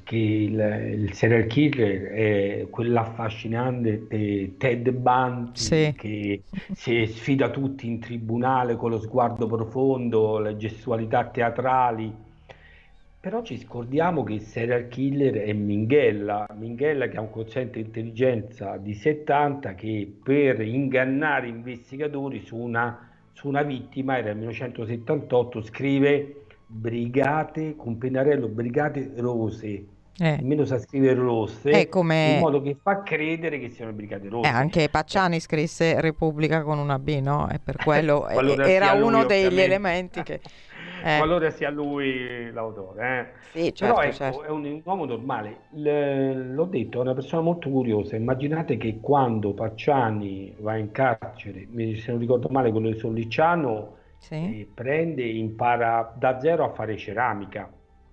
[0.02, 5.94] che il, il serial killer è quell'affascinante te- Ted Bundy Sì.
[5.96, 12.12] che si sfida tutti in tribunale con lo sguardo profondo, le gestualità teatrali.
[13.20, 18.78] Però ci scordiamo che il serial killer è Minghella, Minghella che ha un quoziente intelligenza
[18.78, 26.39] di 70 che per ingannare investigatori su una, su una vittima, era nel 1978, scrive
[26.72, 29.86] brigate con pennarello, brigate rose,
[30.22, 34.28] Eh, nemmeno sa scrivere rosse, È come- in modo che fa credere che siano brigate
[34.40, 34.50] eh, rosse.
[34.50, 37.48] anche Pacciani scrisse Repubblica con una B, no?
[37.50, 39.62] E per quello eh, era lui, uno degli ovviamente.
[39.62, 40.40] elementi che...
[41.02, 43.58] eh, Qualora sia lui l'autore, eh.
[43.58, 44.42] sì, certo, Però ecco, certo.
[44.44, 45.66] è un, uomo normale.
[45.70, 48.16] L- l'ho detto, è una persona molto curiosa.
[48.16, 54.68] Immaginate che quando Pacciani va in carcere, se non ricordo male, quello di Sollicciano, Sì.
[54.72, 57.68] prende e impara da zero a fare ceramica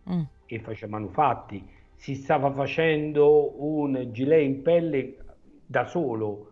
[0.10, 0.22] Mm.
[0.46, 1.62] e faceva manufatti.
[1.96, 5.18] Si stava facendo un gilet in pelle
[5.66, 6.52] da solo.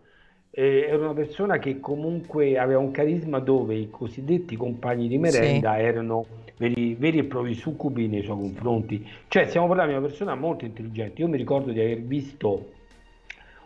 [0.51, 5.79] Eh, era una persona che comunque aveva un carisma dove i cosiddetti compagni di merenda
[5.79, 6.25] erano
[6.57, 9.07] veri, veri e propri succubi nei suoi confronti.
[9.29, 11.21] Cioè, stiamo parlando di una persona molto intelligente.
[11.21, 12.71] Io mi ricordo di aver visto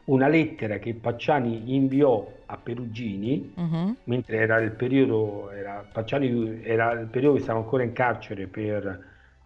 [0.10, 3.98] una lettera che Pacciani inviò a Perugini Mhm.
[4.06, 9.00] mentre era il periodo, era, Pacciani era il periodo che stava ancora in carcere per,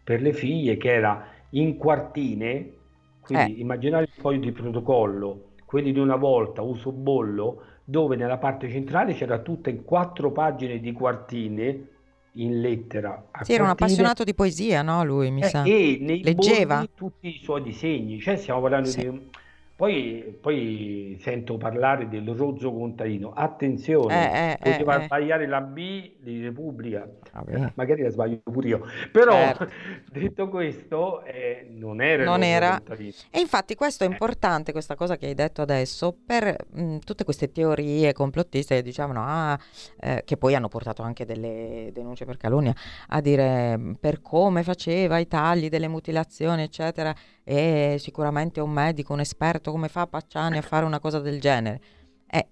[0.04, 2.72] per le figlie, che era in quartine,
[3.20, 8.70] quindi immaginate il foglio di protocollo, quelli di una volta, uso bollo, dove nella parte
[8.70, 11.88] centrale c'era tutta in quattro pagine di quartine
[12.36, 15.04] in lettera Sì, era un appassionato di poesia, no?
[15.04, 15.64] Lui, mi eh, sa.
[15.64, 16.88] e nei Leggeva?
[16.96, 19.02] tutti i suoi disegni, cioè stiamo parlando Sì.
[19.02, 19.30] di...
[19.76, 25.06] Poi, poi sento parlare del rozzo contadino, attenzione, Eh, eh, poteva eh, eh.
[25.06, 27.72] sbagliare la B di Repubblica, Vabbè.
[27.76, 29.68] magari la sbaglio pure io, però Certo.
[30.14, 32.78] detto questo eh, non era Non era.
[32.78, 33.14] contadino.
[33.32, 34.12] E infatti questo è Eh.
[34.12, 39.24] importante, questa cosa che hai detto adesso, per mh, tutte queste teorie complottiste che dicevano,
[39.26, 39.58] ah,
[40.00, 42.76] eh, che poi hanno portato anche delle denunce per calunnia,
[43.08, 49.14] a dire mh, per come faceva i tagli delle mutilazioni, eccetera, e sicuramente un medico,
[49.14, 51.82] un esperto come fa Pacciani a fare una cosa del genere.
[52.28, 52.48] Eh,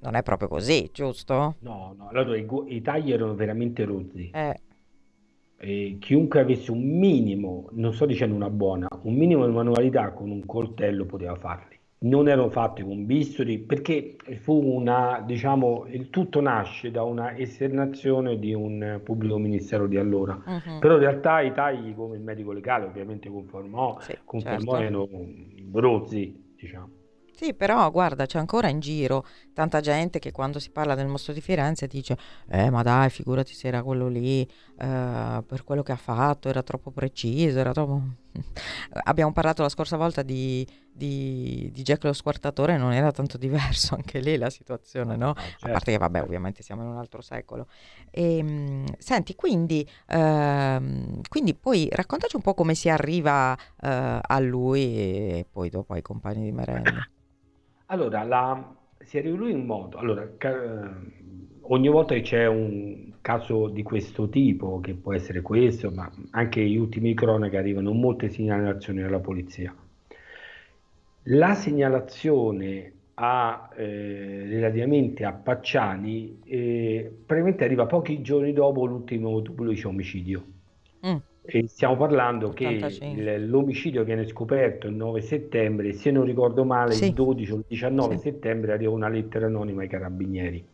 [0.00, 1.56] non è proprio così, giusto?
[1.58, 4.30] No, no, allora i, i tagli erano veramente rozzi.
[4.30, 4.60] Eh,
[5.56, 10.30] E chiunque avesse un minimo, non sto dicendo una buona, un minimo di manualità con
[10.30, 11.78] un coltello poteva farli.
[12.04, 18.38] Non erano fatti con bisturi perché fu una, diciamo, il tutto nasce da una esternazione
[18.38, 20.38] di un pubblico ministero di allora.
[20.46, 20.78] mhm.
[20.78, 25.08] Però in realtà i tagli, come il medico legale ovviamente confermò, Sì, confermò certo.
[25.08, 25.08] erano
[25.72, 27.02] rozzi, diciamo.
[27.36, 31.32] Sì, però guarda, c'è ancora in giro tanta gente che quando si parla del mostro
[31.32, 32.16] di Firenze dice
[32.48, 36.62] Eh, ma dai, figurati se era quello lì, eh, per quello che ha fatto, era
[36.62, 38.00] troppo preciso, era troppo...
[39.04, 43.94] Abbiamo parlato la scorsa volta di, di, di Jack lo squartatore, non era tanto diverso
[43.96, 45.30] anche lì la situazione, no?
[45.36, 45.68] No, A certo.
[45.68, 47.66] parte che, vabbè, ovviamente siamo in un altro secolo.
[48.10, 54.82] Ehm, senti, quindi, ehm, quindi poi raccontaci un po' come si arriva eh, a lui
[54.96, 57.04] e poi dopo ai compagni di merenda.
[57.86, 59.98] Allora, la, si arriva lui in modo.
[59.98, 60.96] Allora, ca-
[61.62, 66.62] ogni volta che c'è un caso di questo tipo, che può essere questo, ma anche
[66.64, 69.74] gli ultimi cronache arrivano molte segnalazioni alla polizia.
[71.28, 79.86] La segnalazione a, eh, relativamente a Pacciani eh, praticamente arriva pochi giorni dopo l'ultimo duplice
[79.86, 80.44] omicidio.
[81.06, 81.16] Mm.
[81.46, 83.34] E stiamo parlando che 85.
[83.34, 87.06] il- l'omicidio viene scoperto il 9 settembre, se non ricordo male, Sì.
[87.06, 88.22] il 12 o il 19 Sì.
[88.22, 90.64] settembre arriva una lettera anonima ai carabinieri.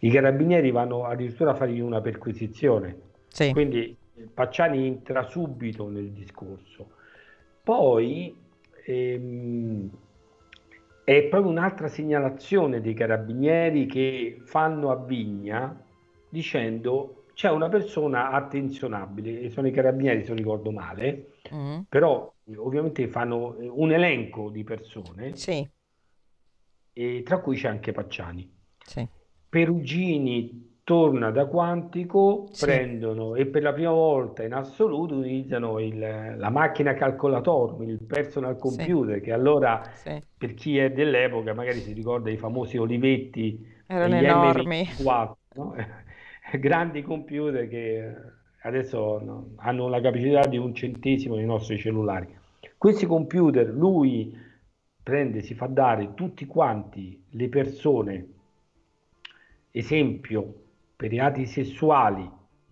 [0.00, 2.96] I carabinieri vanno addirittura a fargli una perquisizione,
[3.28, 3.52] Sì.
[3.52, 3.96] quindi
[4.32, 6.88] Pacciani entra subito nel discorso.
[7.62, 8.34] Poi
[8.86, 9.90] ehm,
[11.04, 15.80] è proprio un'altra segnalazione dei carabinieri che fanno a Vigna
[16.28, 21.82] dicendo c'è una persona attenzionabile, e sono i carabinieri se non ricordo male, Mm.
[21.88, 25.68] però ovviamente fanno eh, un elenco di persone, Sì,
[26.92, 28.52] e tra cui c'è anche Pacciani.
[28.84, 29.06] sì.
[29.48, 32.64] Perugini torna da Quantico, Sì.
[32.64, 35.98] prendono e per la prima volta in assoluto utilizzano il-
[36.38, 40.20] la macchina calcolatorum, il personal computer, che allora Sì.
[40.38, 44.86] per chi è dell'epoca magari si ricorda i famosi Olivetti Erano enormi.
[44.86, 45.74] M24, no?
[46.60, 48.14] grandi computer che
[48.62, 52.28] adesso no, hanno la capacità di un centesimo dei nostri cellulari.
[52.78, 54.32] Questi computer lui
[55.02, 58.26] prende, si fa dare tutti quanti le persone,
[59.72, 60.54] esempio,
[60.96, 62.28] per reati sessuali,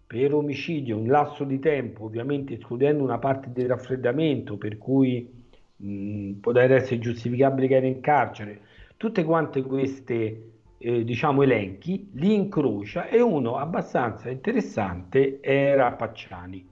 [0.06, 5.30] per omicidio, un lasso di tempo, ovviamente escludendo una parte del raffreddamento, per cui
[5.76, 8.60] mh, potrebbe essere giustificabile che era in carcere,
[8.96, 16.66] tutte quante queste eh, diciamo elenchi li incrocia e uno abbastanza interessante era Pacciani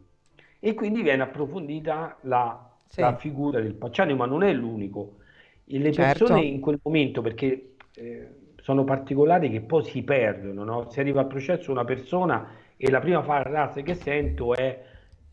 [0.61, 3.03] e quindi viene approfondita la, Sì.
[3.03, 5.19] la figura del Pacciani, ma non è l'unico.
[5.65, 5.95] E Le Certo.
[5.95, 8.29] persone in quel momento, perché eh,
[8.63, 10.91] sono particolari che poi si perdono, no?
[10.91, 14.83] Si arriva al processo una persona e la prima frase che sento è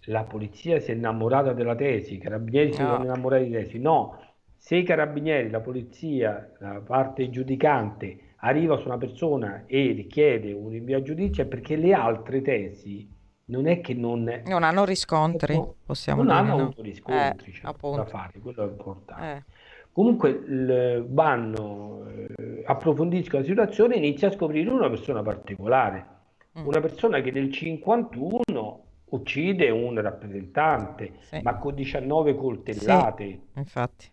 [0.06, 2.86] la polizia si è innamorata della tesi, i carabinieri si No.
[2.86, 3.80] sono innamorati di tesi.
[3.80, 4.18] No,
[4.58, 10.70] se i carabinieri, la polizia, la parte giudicante arriva su una persona e richiede un
[10.70, 13.08] rinvio a giudizio è perché le altre tesi
[13.46, 16.64] non è che non, Non hanno riscontri, possiamo non dire, hanno no?
[16.64, 19.24] avuto riscontri, Eh, c'è da fare, quello è importante.
[19.24, 19.44] Eh,
[19.92, 26.18] Comunque vanno, eh, approfondiscono la situazione e inizia a scoprire una persona particolare,
[26.58, 26.66] Mm.
[26.66, 31.40] una persona che nel 51 uccide un rappresentante, Sì.
[31.44, 34.08] ma con 19 coltellate, infatti.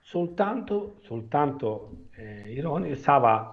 [0.00, 3.52] soltanto, soltanto eh, ironico, stava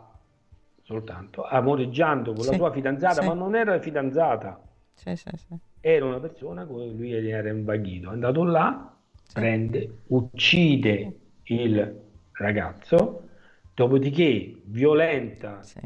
[0.83, 3.27] soltanto amoreggiando con la Sì, sua fidanzata, sì.
[3.27, 4.61] ma non era fidanzata,
[4.93, 5.55] Sì, sì, sì.
[5.79, 8.09] era una persona con cui lui era invaghito.
[8.09, 9.33] È andato là, Sì.
[9.33, 12.01] prende, uccide il
[12.33, 13.29] ragazzo,
[13.73, 15.79] dopodiché violenta Sì,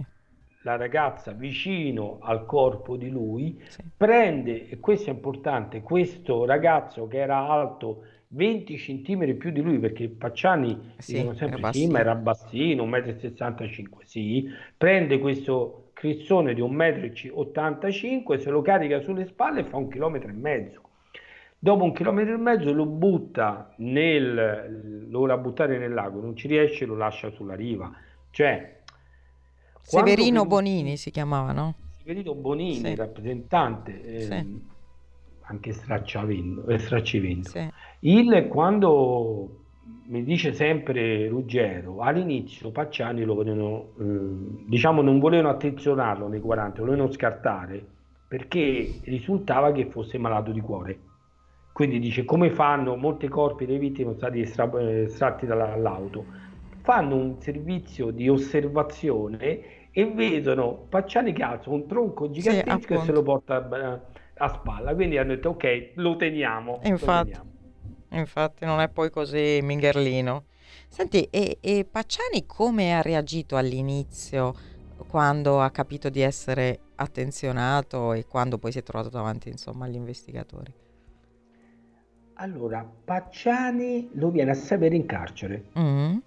[0.64, 3.84] la ragazza vicino al corpo di lui, sì.
[3.96, 9.80] prende, e questo è importante, questo ragazzo che era alto 20 centimetri più di lui,
[9.80, 12.00] perché Pacciani Sì, sempre era sì, ma bassino.
[12.00, 19.26] era bassino, 1,65 m, sì, prende questo crizzone di 1,85 m, se lo carica sulle
[19.26, 20.82] spalle e fa un chilometro e mezzo.
[21.60, 26.48] Dopo un chilometro e mezzo lo butta nel, lo vuole buttare nel lago, non ci
[26.48, 27.92] riesce, lo lascia sulla riva.
[28.30, 28.84] Cioè,
[29.88, 31.76] quando Severino Perugini- Bonini si chiamava, no?
[31.98, 32.96] Severino Bonini, Sì.
[32.96, 34.62] rappresentante, ehm, Sì.
[35.48, 37.50] anche stracciavendo, eh, straccivendo.
[37.50, 37.68] Sì,
[38.02, 39.64] Il, quando
[40.10, 46.82] mi dice sempre Ruggero, all'inizio Pacciani lo volevano, eh, diciamo, non volevano attenzionarlo nei 40,
[46.82, 47.84] lo volevano scartare
[48.28, 51.00] perché risultava che fosse malato di cuore.
[51.78, 56.26] Quindi dice come fanno molti corpi dei vittime sono stati estra- eh, estratti dalla- dall'auto.
[56.82, 63.06] Fanno un servizio di osservazione e vedono Pacciani che alza un tronco gigantesco e appunto.
[63.06, 64.96] se lo porta eh, a spalla.
[64.96, 66.80] Quindi hanno detto ok, lo teniamo.
[66.82, 67.10] E lo infatti.
[67.10, 67.50] teniamo.
[68.12, 70.46] infatti non è poi così mingherlino.
[70.90, 74.54] Senti, e, e Pacciani come ha reagito all'inizio
[75.08, 79.96] quando ha capito di essere attenzionato e quando poi si è trovato davanti, insomma, agli
[79.96, 80.74] investigatori?
[82.40, 85.64] Allora, Pacciani lo viene a sapere in carcere.
[85.80, 86.18] Mm,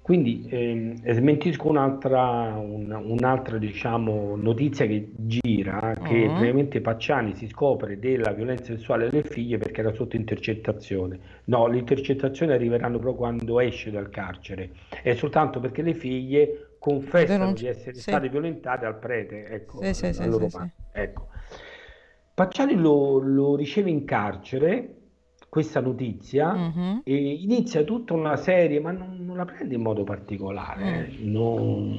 [0.00, 6.32] Quindi ehm, smentisco un'altra, un- un'altra, diciamo, notizia che gira, che Mm.
[6.32, 11.18] praticamente Pacciani si scopre della violenza sessuale alle figlie perché era sotto intercettazione.
[11.46, 14.70] No, le intercettazioni arriveranno proprio quando esce dal carcere.
[15.02, 18.00] È soltanto perché le figlie confessano Denunci- di essere sì.
[18.02, 20.06] state violentate al prete, ecco, Sì, sì.
[20.92, 21.26] Ecco.
[22.32, 24.94] Pacciani lo, lo riceve in carcere,
[25.48, 30.04] questa notizia, mhm, e inizia tutta una serie, ma non, non la prende in modo
[30.04, 31.08] particolare.
[31.08, 31.24] eh.
[31.24, 31.98] Non,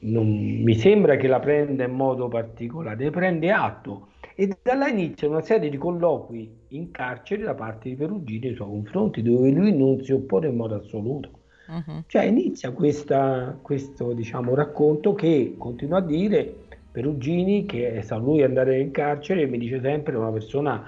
[0.00, 0.26] non
[0.62, 4.08] mi sembra che la prenda in modo particolare, ne prende atto.
[4.34, 8.54] E da là inizia una serie di colloqui in carcere da parte di Perugini nei
[8.54, 11.30] suoi confronti, dove lui non si oppone in modo assoluto.
[11.66, 12.04] mhm.
[12.06, 18.80] Cioè inizia questa- questo diciamo, racconto che continua a dire Perugini che sa lui andare
[18.80, 20.84] in carcere e mi dice sempre una persona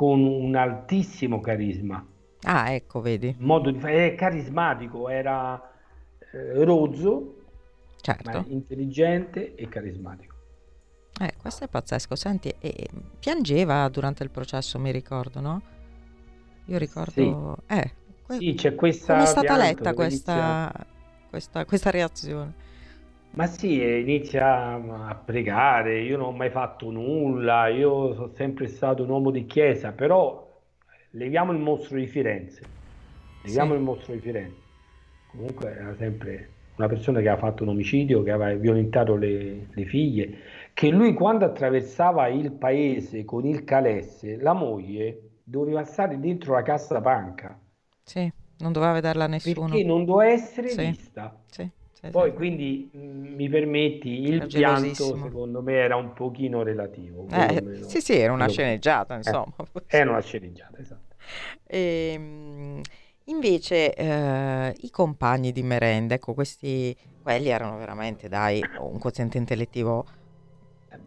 [0.00, 2.02] con un altissimo carisma,
[2.44, 5.60] Ah, ecco, vedi, modo di fare, è carismatico, era
[6.32, 7.34] eh, rozzo,
[8.00, 8.46] certo.
[8.48, 10.34] intelligente e carismatico.
[11.20, 12.16] Eh, questo è pazzesco.
[12.16, 12.88] Senti, e
[13.18, 15.60] piangeva durante il processo, mi ricordo, no?
[16.64, 17.58] Io ricordo...
[17.66, 17.92] Eh,
[18.22, 20.86] que- Sì, c'è questa come è stata pianto letta questa,
[21.28, 22.54] questa, questa reazione?
[23.32, 29.02] Ma sì, inizia a pregare, io non ho mai fatto nulla, io sono sempre stato
[29.04, 30.60] un uomo di chiesa, però
[31.10, 32.72] leviamo il mostro di Firenze,
[33.42, 33.74] leviamo Sì.
[33.74, 34.64] il mostro di Firenze.
[35.26, 39.84] Comunque era sempre una persona che ha fatto un omicidio, che aveva violentato le, le
[39.86, 40.38] figlie,
[40.74, 46.62] che lui quando attraversava il paese con il calesse, la moglie doveva stare dentro la
[46.62, 47.58] cassapanca,
[48.04, 49.80] Sì, non doveva vederla nessuno.
[49.80, 51.36] perché non doveva essere Sì, vista.
[51.50, 51.70] sì,
[52.00, 52.36] sì, Poi sì.
[52.36, 52.98] quindi mh,
[53.34, 58.48] mi permetti, il pianto secondo me era un pochino relativo, Eh, sì, sì, era una
[58.48, 59.54] sceneggiata, Eh, insomma.
[59.88, 61.16] era una sceneggiata, esatto.
[61.66, 62.80] Ehm,
[63.24, 70.06] invece eh, i compagni di merenda, ecco, questi, quelli erano veramente, dai, un quoziente intellettivo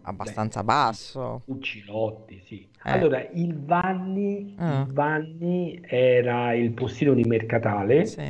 [0.03, 1.41] abbastanza basso.
[1.45, 2.69] Uccilotti, sì.
[2.85, 2.89] Eh.
[2.91, 4.85] Allora, il Vanni, Ah.
[4.85, 8.21] il Vanni era il postino di Mercatale, Sì,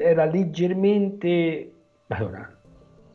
[0.00, 1.72] era leggermente...
[2.08, 2.58] Allora,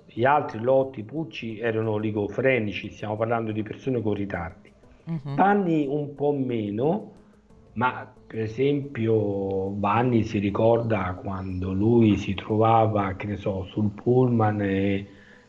[0.06, 4.72] gli altri, Lotti, Pucci, erano oligofrenici, stiamo parlando di persone con ritardi.
[5.04, 7.12] mhm, Vanni un po' meno,
[7.74, 14.62] ma per esempio Vanni si ricorda quando lui si trovava, che ne so, sul pullman
[14.62, 15.08] e,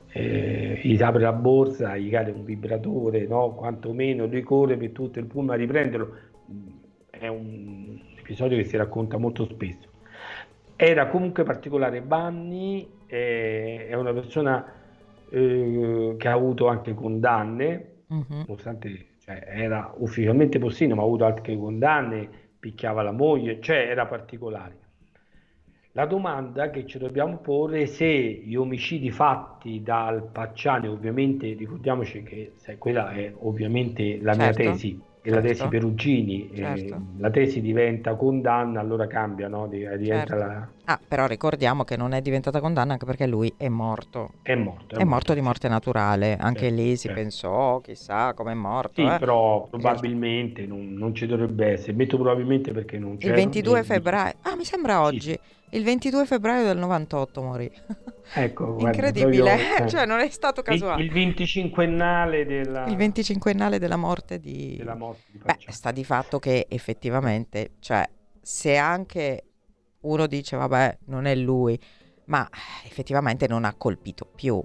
[0.09, 3.55] e gli si apre la borsa, gli cade un vibratore, no?
[3.55, 6.15] Quantomeno lui corre per tutto il pullman a riprenderlo.
[7.11, 9.86] È un episodio che si racconta molto spesso.
[10.77, 12.03] Era comunque particolare.
[12.03, 14.65] Vanni eh, è una persona
[15.31, 18.45] eh, che ha avuto anche condanne, mhm.
[18.47, 24.07] nonostante cioè, era ufficialmente postino, ma ha avuto altre condanne, picchiava la moglie, cioè era
[24.07, 24.85] particolare.
[25.93, 32.23] La domanda che ci dobbiamo porre è se gli omicidi fatti dal Pacciani, ovviamente ricordiamoci
[32.23, 34.63] che quella è ovviamente la mia Certo,
[35.31, 35.69] è la tesi certo.
[35.69, 37.07] Perugini, Certo.
[37.19, 39.67] la tesi diventa condanna, allora cambia, no?
[39.69, 40.37] Di- Diventa Certo.
[40.37, 44.35] la- Ah, però ricordiamo che non è diventata condanna anche perché lui è morto.
[44.43, 47.21] È morto, È morto di morte naturale, anche Certo, lì si certo.
[47.21, 49.03] pensò, chissà com'è morto.
[49.03, 49.19] Sì, eh.
[49.19, 51.93] però probabilmente non, non ci dovrebbe essere.
[51.93, 53.35] Metto probabilmente perché non Il c'era.
[53.35, 55.37] 22 né- febbraio, ah mi sembra oggi,
[55.71, 57.71] il 22 febbraio del 98 morì.
[58.35, 59.89] Ecco, guarda, Incredibile, proprio, eh.
[59.89, 61.03] cioè non è stato Il, casuale.
[61.03, 64.77] il 25ennale della, Il 25ennale della morte di...
[64.77, 68.09] della morte di Beh, sta di fatto che effettivamente, cioè,
[68.41, 69.43] se anche
[70.09, 71.79] uno dice, vabbè, non è lui,
[72.27, 72.49] ma
[72.85, 74.63] effettivamente non ha colpito più.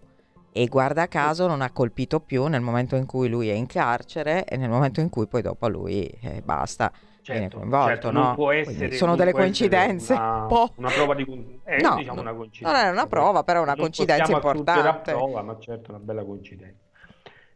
[0.54, 4.44] E guarda caso non ha colpito più nel momento in cui lui è in carcere
[4.46, 6.92] e nel momento in cui poi dopo lui eh, basta,
[7.30, 8.22] viene Certo, coinvolto, certo, no?
[8.22, 10.74] non può Quindi essere, sono non delle coincidenze, una, un po'.
[10.76, 11.24] una prova di
[11.64, 12.88] eh, No, diciamo una non coincidenza.
[12.88, 15.12] è una prova, però è una Non coincidenza importante.
[15.12, 16.90] prova, ma certo una bella coincidenza.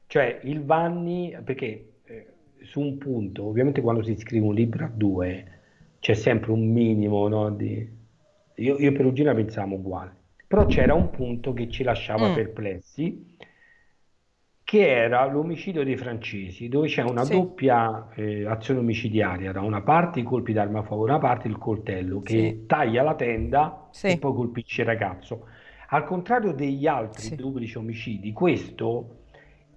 [0.08, 2.34] Cioè, il Vanni, perché eh,
[2.64, 5.55] su un punto, ovviamente quando si scrive un libro a due,
[6.06, 7.90] c'è sempre un minimo, no, di...
[8.58, 10.16] Io, io Perugina pensavamo uguale,
[10.48, 12.34] però c'era un punto che ci lasciava Mm.
[12.36, 13.36] perplessi,
[14.64, 17.32] che era l'omicidio dei francesi, dove c'è una Sì.
[17.34, 21.48] doppia eh, azione omicidiaria, da una parte i colpi d'arma a favore, da una parte
[21.48, 22.66] il coltello che Sì.
[22.68, 24.10] taglia la tenda Sì.
[24.10, 25.48] e poi colpisce il ragazzo.
[25.90, 29.22] Al contrario degli altri duplici omicidi, questo,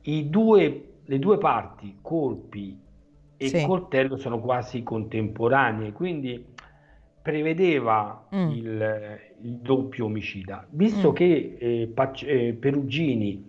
[0.03, 2.79] i due, le due parti, colpi
[3.39, 3.61] e Sì.
[3.61, 6.45] coltello, sono quasi contemporanee, quindi
[7.22, 8.51] prevedeva Mm.
[8.51, 10.66] il, il doppio omicida.
[10.70, 11.14] Visto Mm.
[11.14, 13.49] che eh, Pac- eh, Perugini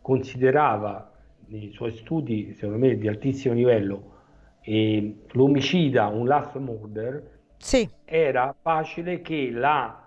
[0.00, 1.12] considerava
[1.48, 4.16] nei suoi studi, secondo me, di altissimo livello,
[4.60, 10.06] eh, l'omicida un last murder, Sì, era facile che la,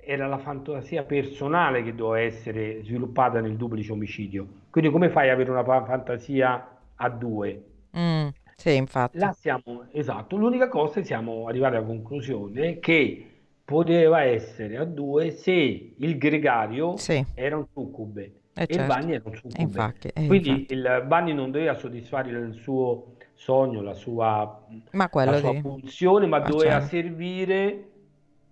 [0.00, 4.46] era la fantasia personale che doveva essere sviluppata nel duplice omicidio.
[4.70, 7.64] Quindi come fai ad avere una fa- fantasia a due?
[7.92, 8.30] mm,
[8.60, 9.08] sì, infatti.
[9.14, 13.26] Là siamo, esatto, l'unica cosa siamo arrivati alla conclusione che
[13.64, 15.52] poteva essere a due se
[15.96, 18.84] il gregario Sì, era un succube eh, e il certo.
[18.84, 19.84] Vanni era un succube.
[19.84, 20.70] infatti, eh, Quindi infatti.
[20.70, 25.60] il Vanni non doveva soddisfare il suo sogno, la sua, Ma la sua di...
[25.60, 26.80] pulsione, ma doveva Pacciani.
[26.80, 27.84] servire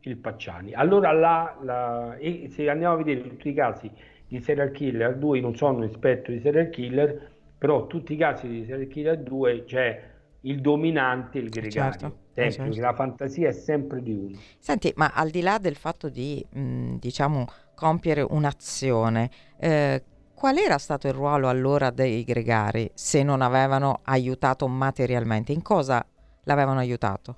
[0.01, 0.73] il Pacciani.
[0.75, 3.91] Allora la- e se andiamo a vedere tutti i casi
[4.27, 8.49] di serial killer 2, non sono un esperto di serial killer, però tutti i casi
[8.49, 10.11] di serial killer 2 c'è
[10.43, 12.81] il dominante, il gregario, certo, eh, sempre, certo.
[12.89, 14.39] la fantasia è sempre di uno.
[14.59, 20.03] Senti, ma al di là del fatto di, mh, diciamo, compiere un'azione, eh,
[20.35, 25.53] qual era stato il ruolo allora dei gregari se non avevano aiutato materialmente?
[25.53, 26.05] In cosa
[26.45, 27.37] l'avevano aiutato?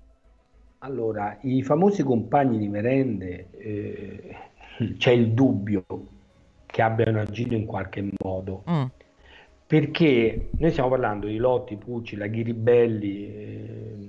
[0.81, 4.37] Allora, i famosi compagni di merende, eh,
[4.99, 5.85] c'è il dubbio
[6.67, 8.85] che abbiano agito in qualche modo, Mm,
[9.71, 14.09] perché noi stiamo parlando di Lotti, Pucci, la Ghiribelli, eh,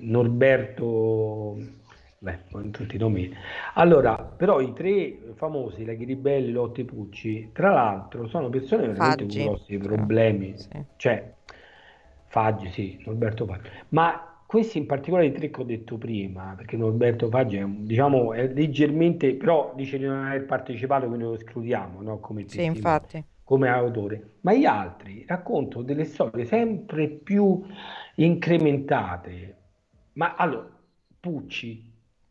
[0.00, 1.56] Norberto
[2.18, 3.32] Beh, con tutti i nomi.
[3.74, 9.38] Allora, però i tre famosi, la Ghiribelli, Lotti Pucci, tra l'altro sono persone veramente Faggi.
[9.38, 10.54] con grossi problemi.
[10.58, 10.84] Sì.
[10.96, 11.32] Cioè,
[12.26, 13.70] Faggi, sì, Norberto Faggi.
[13.90, 18.32] Ma questi in particolare i tre che ho detto prima, perché Norberto Faggi è, diciamo,
[18.34, 22.18] è leggermente, però dice di non aver partecipato, quindi lo escludiamo, no?
[22.18, 23.24] Come Sì, infatti.
[23.50, 27.60] Come autore, ma gli altri raccontano delle storie sempre più
[28.14, 29.56] incrementate.
[30.12, 30.68] Ma allora,
[31.18, 31.88] Pucci,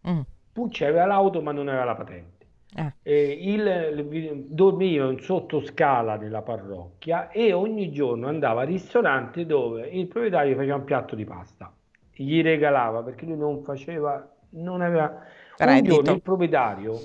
[0.08, 0.22] Mm.
[0.54, 2.46] Pucci aveva l'auto ma non aveva la patente.
[2.74, 2.94] Eh.
[3.04, 10.08] Eh, il- dormiva in sottoscala nella parrocchia e ogni giorno andava al ristorante dove il
[10.08, 11.70] proprietario faceva un piatto di pasta,
[12.14, 15.10] gli regalava perché lui non faceva, non aveva...
[15.10, 15.96] Un Reddito.
[15.96, 16.98] giorno il proprietario,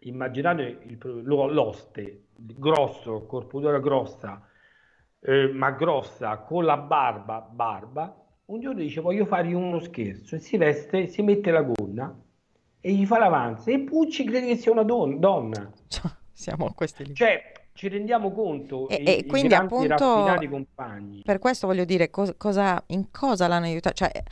[0.00, 4.40] immaginate il lo- l'oste, grosso, corporatura grossa,
[5.20, 10.38] eh, ma grossa, con la barba, barba, un giorno dice voglio fargli uno scherzo e
[10.38, 12.16] si veste, si mette la gonna
[12.80, 15.70] e gli fa l'avanza e Pucci crede che sia una don- donna.
[15.88, 17.14] Cioè, Siamo a questi lì.
[17.14, 20.36] Cioè, ci rendiamo conto, E- i, e quindi, appunto.
[21.24, 23.94] Per questo voglio dire, cos- cosa, in cosa l'hanno aiutato?
[23.96, 24.22] Cioè,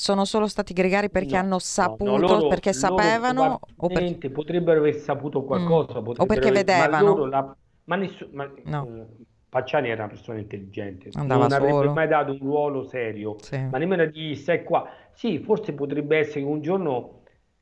[0.00, 4.30] sono solo stati gregari perché No, hanno no, saputo, no, loro- perché sapevano o perché...
[4.30, 6.06] potrebbero aver saputo qualcosa, Mm.
[6.16, 7.06] O perché aver- ma vedevano.
[7.06, 8.86] loro la- ma nessu- ma, No.
[8.86, 9.06] eh,
[9.50, 11.92] Pacciani era una persona intelligente, Andava non avrebbe solo.
[11.92, 13.58] mai dato un ruolo serio, Sì.
[13.58, 14.88] ma nemmeno di stai qua.
[15.12, 17.18] Sì, forse potrebbe essere che un giorno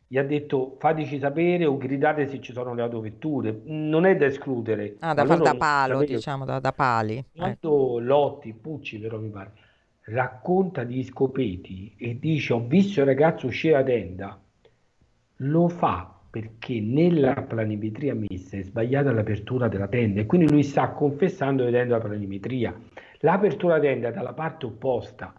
[0.07, 4.27] gli ha detto fateci sapere o gridate se ci sono le autovetture, non è da
[4.27, 7.25] escludere, Ah, da ma far da palo, diciamo, da, da pali.
[7.33, 7.59] ecco.
[7.59, 9.53] Quando Lotti, Pucci però mi pare,
[10.11, 14.41] racconta di scopeti e dice ho visto il ragazzo uscire da tenda,
[15.37, 20.89] lo fa perché nella planimetria messa è sbagliata l'apertura della tenda e quindi lui sta
[20.91, 22.79] confessando vedendo la planimetria.
[23.21, 25.33] L'apertura della tenda è dalla parte opposta,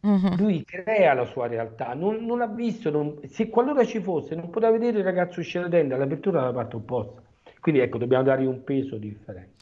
[0.00, 0.36] Mhm.
[0.36, 4.50] lui crea la sua realtà, non, non l'ha visto, non- se qualora ci fosse non
[4.50, 7.22] poteva vedere il ragazzo uscire da tenda, l'apertura dalla parte opposta.
[7.60, 9.54] Quindi ecco, dobbiamo dargli un peso differente.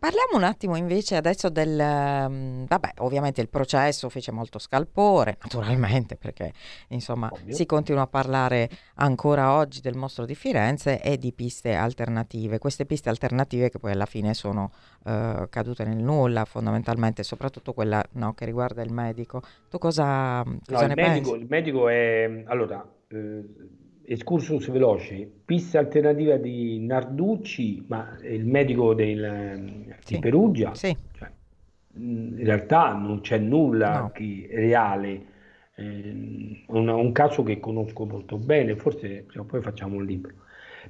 [0.00, 6.16] Parliamo un attimo invece adesso del, ehm, vabbè, ovviamente il processo fece molto scalpore, naturalmente,
[6.16, 6.54] perché
[6.88, 7.54] insomma Ovvio.
[7.54, 12.56] si continua a parlare ancora oggi del mostro di Firenze e di piste alternative.
[12.58, 14.70] Queste piste alternative che poi alla fine sono
[15.04, 19.42] eh, cadute nel nulla, fondamentalmente, soprattutto quella no, che riguarda il medico.
[19.68, 21.42] Tu cosa, No, cosa il ne medico, pensi?
[21.42, 23.44] il medico è allora eh,
[24.14, 30.18] excursus veloce, pista alternativa di Narducci, ma il medico del, di Sì.
[30.18, 31.30] Perugia, Sì, cioè,
[31.94, 34.12] in realtà non c'è nulla No.
[34.14, 35.26] di reale.
[35.76, 40.34] ehm, un, un caso che conosco molto bene, forse prima o poi facciamo un libro,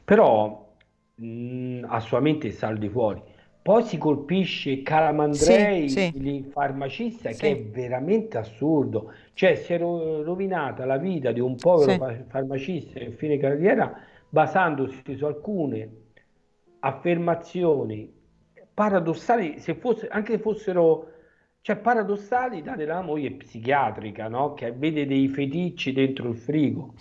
[0.05, 0.75] però
[1.17, 3.23] mh, assolutamente saldi fuori.
[3.71, 6.13] Poi si colpisce Calamandrei, Sì, sì.
[6.17, 7.39] il farmacista, Sì.
[7.41, 9.13] che è veramente assurdo.
[9.33, 13.97] Cioè, si è ro- rovinata la vita di un povero farmacista in fine carriera
[14.29, 15.89] basandosi su alcune
[16.81, 18.13] affermazioni
[18.75, 21.07] paradossali, se fosse, anche se fossero,
[21.61, 24.53] cioè paradossali date dalla moglie psichiatrica, no?
[24.55, 26.95] Che vede dei feticci dentro il frigo.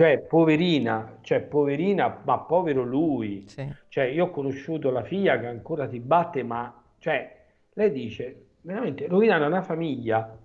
[0.00, 3.44] Cioè, poverina, cioè, poverina, ma povero lui.
[3.46, 3.70] sì.
[3.88, 7.36] Cioè, io ho conosciuto la figlia che ancora si batte, ma cioè,
[7.74, 10.38] lei dice veramente rovinare una famiglia.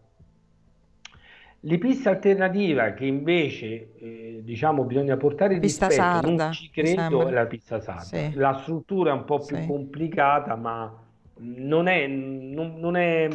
[1.62, 7.26] Le piste alternative che invece eh, diciamo bisogna portare Pista rispetto, sarda, non ci credo,
[7.26, 8.01] è la pista sarda.
[8.01, 8.34] Sì.
[8.34, 9.66] La struttura è un po' più Sì.
[9.68, 11.01] complicata, ma
[11.38, 13.30] non è, non, non è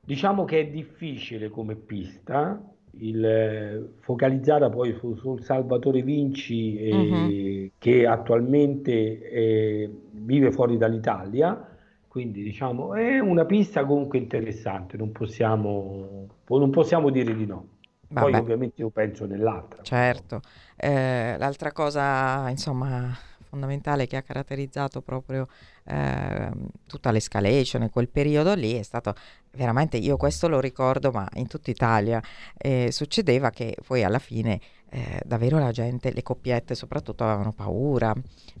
[0.00, 2.62] diciamo che è difficile come pista.
[2.98, 7.72] Il, focalizzata poi su- sul Salvatore Vinci eh, Mhm.
[7.78, 11.68] che attualmente eh, vive fuori dall'Italia
[12.08, 17.68] quindi diciamo è una pista comunque interessante, non possiamo, non possiamo dire di no.
[18.16, 18.38] Poi Vabbè.
[18.38, 19.82] ovviamente io penso nell'altra.
[19.82, 20.40] Certo,
[20.76, 23.16] Eh, l'altra cosa insomma
[23.48, 25.46] fondamentale che ha caratterizzato proprio
[25.86, 29.14] ehm, tutta l'escalation e quel periodo lì è stato
[29.52, 32.22] veramente, io questo lo ricordo, ma in tutta Italia
[32.56, 34.60] eh, succedeva che poi alla fine
[34.90, 38.14] eh, davvero la gente, le coppiette soprattutto avevano paura,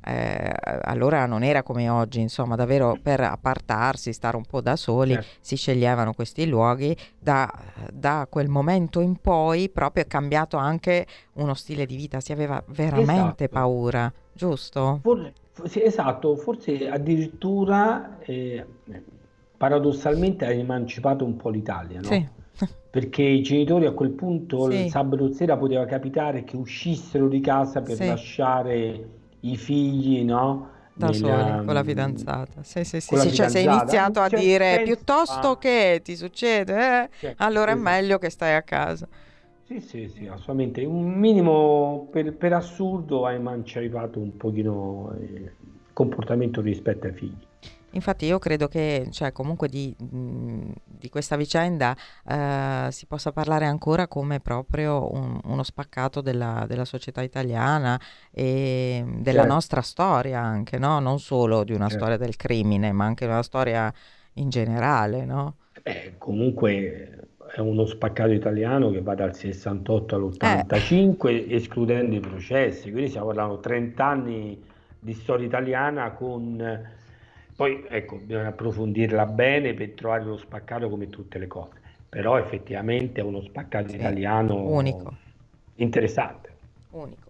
[0.04, 0.52] eh,
[0.82, 5.28] allora non era come oggi, insomma davvero per appartarsi, stare un po' da soli, Certo.
[5.40, 7.50] si sceglievano questi luoghi, da,
[7.92, 12.62] da quel momento in poi proprio è cambiato anche uno stile di vita, si aveva
[12.68, 13.48] veramente Esatto.
[13.48, 15.00] paura, giusto?
[15.02, 15.32] For-
[15.64, 18.64] sì, esatto, forse addirittura eh,
[19.56, 22.08] paradossalmente ha emancipato un po' l'Italia, no?
[22.08, 22.28] Sì,
[22.90, 24.74] Perché i genitori a quel punto Sì.
[24.84, 28.04] il sabato sera poteva capitare che uscissero di casa per Sì.
[28.04, 29.08] lasciare
[29.40, 30.74] i figli, no?
[30.98, 32.62] da Nel, soli con la fidanzata.
[32.62, 36.16] Sì, sì, sì, sì, cioè sei iniziato a Cioè, dire penso piuttosto a- che ti
[36.16, 37.82] succede, eh, Cioè, allora è esatto.
[37.82, 39.06] meglio che stai a casa.
[39.66, 40.84] Sì, sì, sì, assolutamente.
[40.84, 45.50] Un minimo per, per assurdo ha emancipato un pochino il
[45.92, 47.46] comportamento rispetto ai figli.
[47.90, 51.96] Infatti io credo che cioè, comunque di, di, questa vicenda
[52.28, 57.98] eh, si possa parlare ancora come proprio un, uno spaccato della, della, società italiana
[58.30, 59.52] e della certo.
[59.52, 61.00] nostra storia anche, no?
[61.00, 62.04] non solo di una certo.
[62.04, 63.92] storia del crimine, ma anche una storia
[64.34, 65.24] in generale.
[65.24, 65.56] No?
[65.82, 71.54] Beh, comunque è uno spaccato italiano che va dal 68 all'85, eh.
[71.54, 74.62] escludendo i processi, quindi stiamo parlando di 30 anni
[74.98, 76.94] di storia italiana con...
[77.56, 83.20] Poi ecco, bisogna approfondirla bene per trovare lo spaccato come tutte le cose, però effettivamente
[83.20, 83.96] è uno spaccato sì.
[83.96, 85.14] italiano unico.
[85.76, 86.50] interessante.
[86.90, 87.25] Unico.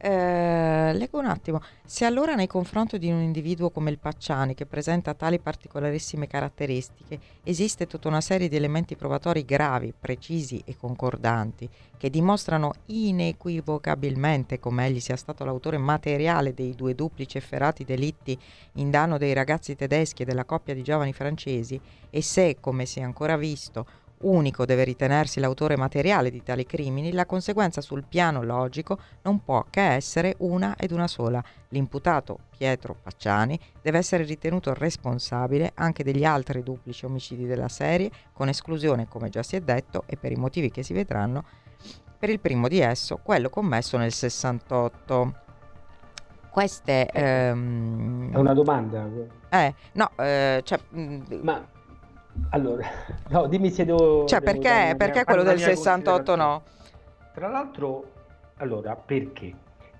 [0.00, 1.60] Eh, leggo un attimo.
[1.84, 7.18] Se allora nei confronti di un individuo come il Pacciani, che presenta tali particolarissime caratteristiche,
[7.42, 14.86] esiste tutta una serie di elementi probatori gravi, precisi e concordanti, che dimostrano inequivocabilmente come
[14.86, 18.38] egli sia stato l'autore materiale dei due duplici efferati delitti
[18.74, 23.00] in danno dei ragazzi tedeschi e della coppia di giovani francesi, e se, come si
[23.00, 28.42] è ancora visto, unico deve ritenersi l'autore materiale di tali crimini, la conseguenza sul piano
[28.42, 31.42] logico non può che essere una ed una sola.
[31.68, 38.48] L'imputato Pietro Pacciani deve essere ritenuto responsabile anche degli altri duplici omicidi della serie, con
[38.48, 41.44] esclusione, come già si è detto, e per i motivi che si vedranno,
[42.18, 45.34] per il primo di esso, quello commesso nel 68.
[46.50, 47.06] Queste...
[47.12, 48.32] Ehm...
[48.32, 49.06] È una domanda.
[49.50, 50.80] Eh, no, eh, cioè...
[50.90, 51.76] Ma
[52.50, 52.86] allora,
[53.30, 54.26] no, dimmi se devo...
[54.26, 56.62] Cioè, devo perché, perché quello del 68 no?
[57.32, 58.12] Tra l'altro,
[58.56, 59.54] allora, perché?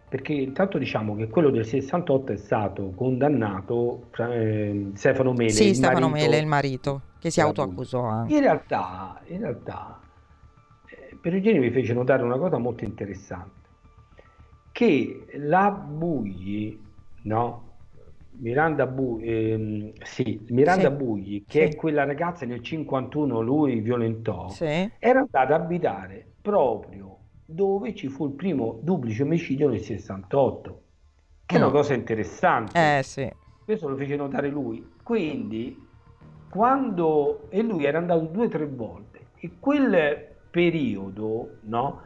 [0.09, 6.09] Perché intanto diciamo che quello del 68 è stato condannato eh, Stefano Mele, sì, Stefano
[6.09, 8.35] marito, Mele, il marito, che si autoaccusò anche.
[8.35, 10.01] In realtà, in realtà
[10.87, 13.69] eh, Perugini mi fece notare una cosa molto interessante,
[14.73, 16.81] che la Bugli,
[17.23, 17.68] no?
[18.41, 20.95] Miranda, Bu- ehm, sì, Miranda sì.
[20.95, 21.75] Bugli, che sì.
[21.75, 24.91] è quella ragazza nel 51 lui violentò, sì.
[24.99, 30.83] era andata ad abitare proprio dove ci fu il primo duplice omicidio nel 68,
[31.47, 31.59] che mm.
[31.59, 31.75] è una mm.
[31.75, 32.99] cosa interessante.
[32.99, 33.31] Eh, sì.
[33.65, 34.87] Questo lo fece notare lui.
[35.03, 35.77] Quindi,
[36.51, 37.49] quando...
[37.51, 39.27] E lui era andato due o tre volte.
[39.37, 42.03] E quel periodo, no?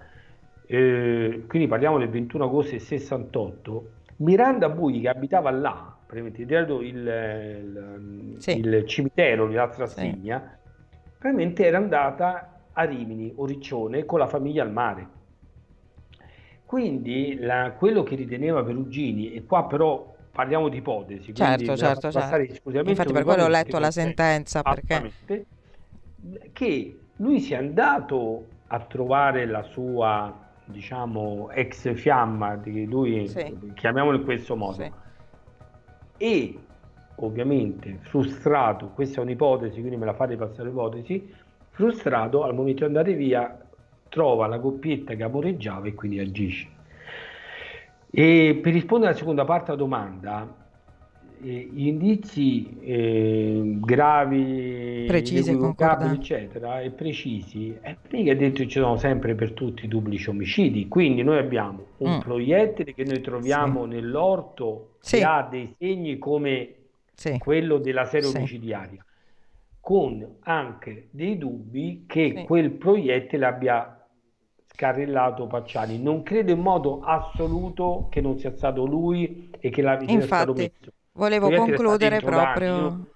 [0.66, 6.82] Eh, quindi parliamo del 21 agosto del 68, Miranda Bugli che abitava là, praticamente dietro
[6.82, 8.58] il, il, sì.
[8.58, 10.98] il cimitero di Altra Stigna, sì.
[11.16, 15.08] praticamente era andata a Rimini o Riccione con la famiglia al mare.
[16.66, 22.70] Quindi la, quello che riteneva Perugini, e qua però parliamo di ipotesi, certo, certo, certo.
[22.70, 25.12] infatti per quello ho letto la sentenza, perché...
[26.52, 33.72] che lui sia andato a trovare la sua diciamo ex fiamma di lui sì.
[33.74, 35.01] chiamiamolo in questo modo sì
[36.22, 36.56] e
[37.16, 41.34] ovviamente frustrato, questa è un'ipotesi, quindi me la fate passare l'ipotesi,
[41.70, 43.58] frustrato al momento di andare via
[44.08, 46.68] trova la coppietta che amoreggiava e quindi agisce.
[48.08, 50.61] E per rispondere alla seconda parte della domanda,
[51.44, 59.52] indizi eh, gravi, precisi, eccetera, e precisi, è mica detto che ci sono sempre per
[59.52, 60.88] tutti i duplici omicidi.
[60.88, 62.20] Quindi noi abbiamo un mm.
[62.20, 63.88] proiettile che noi troviamo sì.
[63.90, 65.16] nell'orto sì.
[65.16, 66.74] che ha dei segni come
[67.14, 67.38] sì.
[67.38, 69.04] quello della serie omicidiaria,
[69.80, 74.06] con anche dei dubbi che quel proiettile abbia
[74.66, 76.00] scarrillato Pacciani.
[76.00, 80.52] Non credo in modo assoluto che non sia stato lui e che la sia stato
[80.52, 83.06] messo Volevo concludere proprio...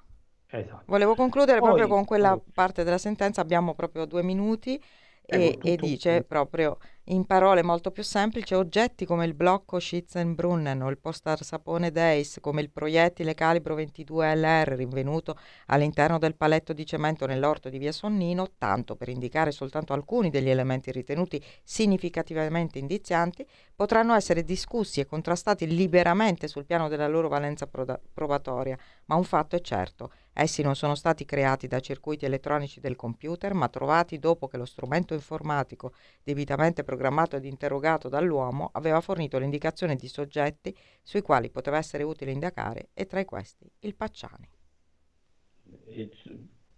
[0.48, 0.84] Esatto.
[0.86, 4.80] Volevo concludere Poi, proprio con quella parte della sentenza, abbiamo proprio due minuti
[5.24, 6.78] e, e, dice proprio
[7.08, 12.38] in parole molto più semplici oggetti come il blocco Schützenbrunnen o il postar sapone Deis
[12.40, 17.92] come il proiettile calibro 22 LR rinvenuto all'interno del paletto di cemento nell'orto di via
[17.92, 23.46] Sonnino, tanto per indicare soltanto alcuni degli elementi ritenuti significativamente indizianti,
[23.76, 29.54] potranno essere discussi e contrastati liberamente sul piano della loro valenza probatoria, ma un fatto
[29.54, 34.48] è certo, Essi non sono stati creati da circuiti elettronici del computer, ma trovati dopo
[34.48, 41.22] che lo strumento informatico, debitamente programmato ed interrogato dall'uomo, aveva fornito l'indicazione di soggetti sui
[41.22, 44.46] quali poteva essere utile indagare, e tra questi il Pacciani.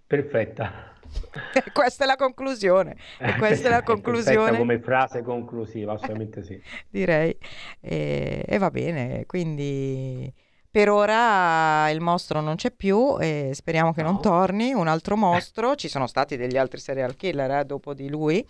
[0.07, 0.95] Perfetta.
[1.75, 2.97] questa è la conclusione.
[3.19, 4.57] E questa è la conclusione.
[4.57, 6.63] come frase conclusiva, assolutamente sì.
[6.89, 7.37] Direi.
[7.81, 10.33] E, e va bene, quindi
[10.79, 14.13] per ora il mostro non c'è più e speriamo che no.
[14.13, 15.75] non torni un altro mostro.
[15.75, 18.47] Ci sono stati degli altri serial killer eh, dopo di lui.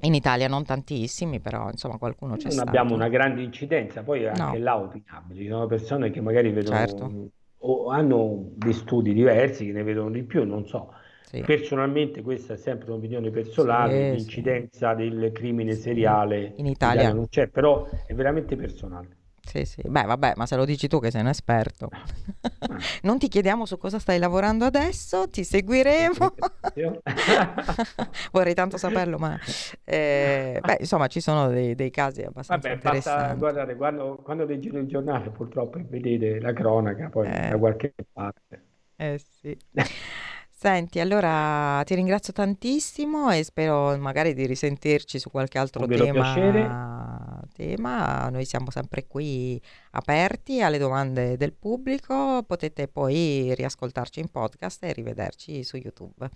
[0.00, 2.68] In Italia non tantissimi, però insomma qualcuno c'è non stato.
[2.68, 4.58] abbiamo una grande incidenza, poi anche No.
[4.58, 7.12] là opinabili, ci sono persone che magari vedono Certo.
[7.58, 10.92] o hanno dei studi diversi che ne vedono di più, non so.
[11.22, 11.42] Sì.
[11.42, 17.12] Personalmente questa è sempre un'opinione personale, Sì, l'incidenza del crimine seriale In Italia.
[17.12, 19.18] non c'è, però è veramente personale.
[19.50, 19.82] Sì, sì.
[19.84, 21.88] Beh, vabbè, ma se lo dici tu che sei un esperto.
[23.02, 26.34] non ti chiediamo su cosa stai lavorando adesso, ti seguiremo.
[28.30, 29.36] Vorrei tanto saperlo, ma
[29.82, 33.38] eh, beh, insomma, ci sono dei, dei casi abbastanza Vabbè, basta interessanti.
[33.38, 37.48] guardate, quando, quando leggete il giornale purtroppo vedete la cronaca poi Eh.
[37.50, 38.64] da qualche parte.
[38.94, 39.58] Eh sì.
[40.60, 46.34] Senti, allora ti ringrazio tantissimo e spero magari di risentirci su qualche altro tema.
[46.34, 47.48] piacere.
[47.54, 48.28] tema.
[48.28, 49.58] Noi siamo sempre qui
[49.92, 52.42] aperti alle domande del pubblico.
[52.46, 56.28] Potete poi riascoltarci in podcast e rivederci su YouTube.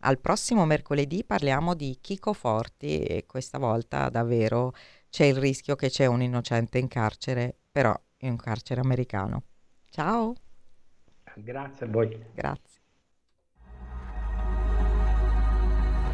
[0.00, 4.74] Al prossimo mercoledì parliamo di Chico Forti e questa volta davvero
[5.08, 9.44] c'è il rischio che c'è un innocente in carcere, però in un carcere americano.
[9.88, 10.34] Ciao,
[11.36, 12.22] Grazie a voi.
[12.34, 12.71] grazie.